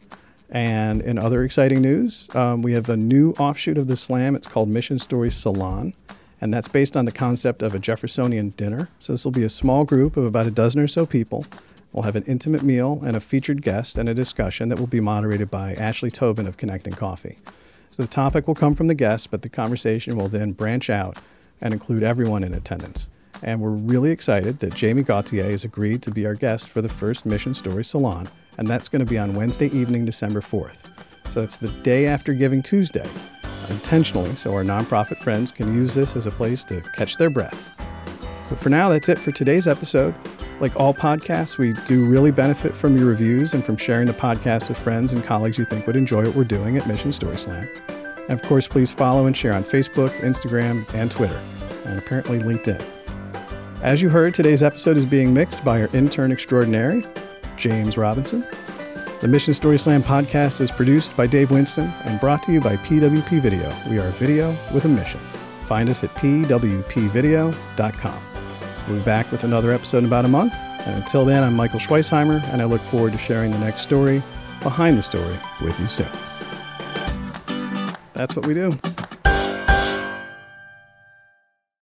And 0.49 1.01
in 1.01 1.19
other 1.19 1.45
exciting 1.45 1.81
news, 1.81 2.29
um, 2.35 2.63
we 2.63 2.75
have 2.75 2.89
a 2.89 2.97
new 2.97 3.31
offshoot 3.33 3.79
of 3.79 3.89
the 3.89 3.97
slam. 3.97 4.37
It's 4.37 4.47
called 4.47 4.69
Mission 4.69 4.99
Story 4.99 5.31
Salon. 5.31 5.95
And 6.43 6.53
that's 6.53 6.67
based 6.67 6.97
on 6.97 7.05
the 7.05 7.13
concept 7.13 7.63
of 7.63 7.73
a 7.73 7.79
Jeffersonian 7.79 8.51
dinner. 8.51 8.89
So 8.99 9.13
this 9.13 9.25
will 9.25 9.31
be 9.31 9.45
a 9.45 9.49
small 9.49 9.85
group 9.85 10.17
of 10.17 10.25
about 10.25 10.47
a 10.47 10.51
dozen 10.51 10.81
or 10.81 10.89
so 10.89 11.07
people. 11.07 11.47
We'll 11.93 12.03
have 12.03 12.17
an 12.17 12.25
intimate 12.25 12.65
meal 12.65 13.01
and 13.05 13.15
a 13.15 13.21
featured 13.21 13.63
guest 13.63 13.97
and 13.97 14.09
a 14.09 14.15
discussion 14.15 14.69
that 14.69 14.81
will 14.81 14.89
be 14.89 14.99
moderated 14.99 15.53
by 15.53 15.75
Ashley 15.75 16.11
Tobin 16.11 16.49
of 16.49 16.57
Connecting 16.57 16.95
Coffee. 16.95 17.39
So 17.93 18.03
the 18.03 18.09
topic 18.09 18.49
will 18.49 18.57
come 18.57 18.75
from 18.75 18.89
the 18.89 18.95
guests, 18.95 19.29
but 19.29 19.43
the 19.43 19.49
conversation 19.49 20.17
will 20.17 20.27
then 20.27 20.51
branch 20.51 20.91
out 20.91 21.17
and 21.61 21.73
include 21.73 22.03
everyone 22.03 22.43
in 22.43 22.55
attendance. 22.55 23.09
And 23.45 23.61
we're 23.61 23.71
really 23.71 24.11
excited 24.11 24.59
that 24.59 24.75
Jamie 24.75 25.05
Gauthier 25.05 25.45
has 25.45 25.63
agreed 25.65 26.03
to 26.03 26.11
be 26.11 26.27
our 26.27 26.35
guest 26.35 26.69
for 26.69 26.83
the 26.83 26.89
first 26.89 27.25
Mission 27.25 27.55
Story 27.55 27.85
Salon, 27.85 28.29
and 28.59 28.67
that's 28.67 28.89
going 28.89 29.05
to 29.05 29.09
be 29.09 29.19
on 29.19 29.35
Wednesday 29.35 29.67
evening, 29.67 30.05
December 30.05 30.41
4th. 30.41 30.89
So 31.31 31.41
that's 31.41 31.57
the 31.57 31.69
day 31.83 32.07
after 32.07 32.35
Giving 32.35 32.63
Tuesday, 32.63 33.09
intentionally, 33.71 34.35
so 34.37 34.55
our 34.55 34.63
nonprofit 34.63 35.19
friends 35.19 35.53
can 35.53 35.75
use 35.75 35.95
this 35.95 36.17
as 36.17 36.27
a 36.27 36.31
place 36.31 36.65
to 36.65 36.81
catch 36.95 37.17
their 37.17 37.31
breath. 37.31 37.75
But 38.49 38.59
for 38.59 38.69
now, 38.69 38.89
that's 38.89 39.09
it 39.09 39.19
for 39.19 39.33
today's 39.33 39.67
episode. 39.67 40.15
Like 40.61 40.77
all 40.77 40.95
podcasts, 40.95 41.59
we 41.59 41.73
do 41.87 42.05
really 42.07 42.31
benefit 42.31 42.75
from 42.75 42.97
your 42.97 43.07
reviews 43.07 43.55
and 43.55 43.65
from 43.65 43.77
sharing 43.77 44.07
the 44.07 44.13
podcast 44.13 44.69
with 44.69 44.79
friends 44.79 45.13
and 45.13 45.25
colleagues 45.25 45.59
you 45.59 45.65
think 45.65 45.87
would 45.87 45.97
enjoy 45.97 46.25
what 46.25 46.35
we're 46.35 46.45
doing 46.45 46.77
at 46.77 46.87
Mission 46.87 47.13
Story 47.13 47.37
Slam. 47.37 47.69
And 48.29 48.33
of 48.33 48.43
course, 48.43 48.69
please 48.69 48.93
follow 48.93 49.27
and 49.27 49.37
share 49.37 49.53
on 49.53 49.65
Facebook, 49.65 50.11
Instagram, 50.21 50.87
and 50.95 51.11
Twitter, 51.11 51.41
and 51.85 51.99
apparently 51.99 52.39
LinkedIn. 52.39 52.85
As 53.83 54.01
you 54.01 54.09
heard, 54.09 54.35
today's 54.35 54.63
episode 54.63 54.97
is 54.97 55.05
being 55.05 55.35
mixed 55.35 55.65
by 55.65 55.81
our 55.81 55.89
intern 55.93 56.31
extraordinary, 56.31 57.05
James 57.57 57.99
Robinson. 57.99 58.47
The 59.23 59.29
Mission 59.29 59.55
Story 59.55 59.79
Slam 59.79 60.03
podcast 60.03 60.61
is 60.61 60.73
produced 60.73 61.17
by 61.17 61.29
Dave 61.29 61.53
Winston 61.53 61.95
and 62.07 62.19
brought 62.19 62.43
to 62.43 62.51
you 62.51 62.61
by 62.61 62.77
PWP 62.79 63.41
Video. 63.41 63.73
We 63.89 64.01
are 64.01 64.11
video 64.11 64.51
with 64.75 64.85
a 64.85 64.89
mission. 64.89 65.21
Find 65.69 65.89
us 65.89 66.03
at 66.03 66.13
pwpvideo.com. 66.17 67.53
We'll 68.89 68.99
be 68.99 69.05
back 69.05 69.31
with 69.31 69.45
another 69.45 69.71
episode 69.71 69.99
in 69.99 70.07
about 70.07 70.25
a 70.25 70.29
month. 70.29 70.55
And 70.55 70.97
until 70.97 71.25
then, 71.25 71.45
I'm 71.45 71.55
Michael 71.55 71.79
Schweisheimer, 71.79 72.43
and 72.49 72.61
I 72.61 72.65
look 72.65 72.81
forward 72.81 73.13
to 73.13 73.19
sharing 73.19 73.53
the 73.53 73.61
next 73.61 73.83
story 73.83 74.25
behind 74.61 74.99
the 74.99 75.03
story 75.03 75.39
with 75.61 75.79
you 75.79 75.87
soon. 75.87 76.11
That's 78.15 78.35
what 78.35 78.45
we 78.45 78.55
do. 78.55 78.77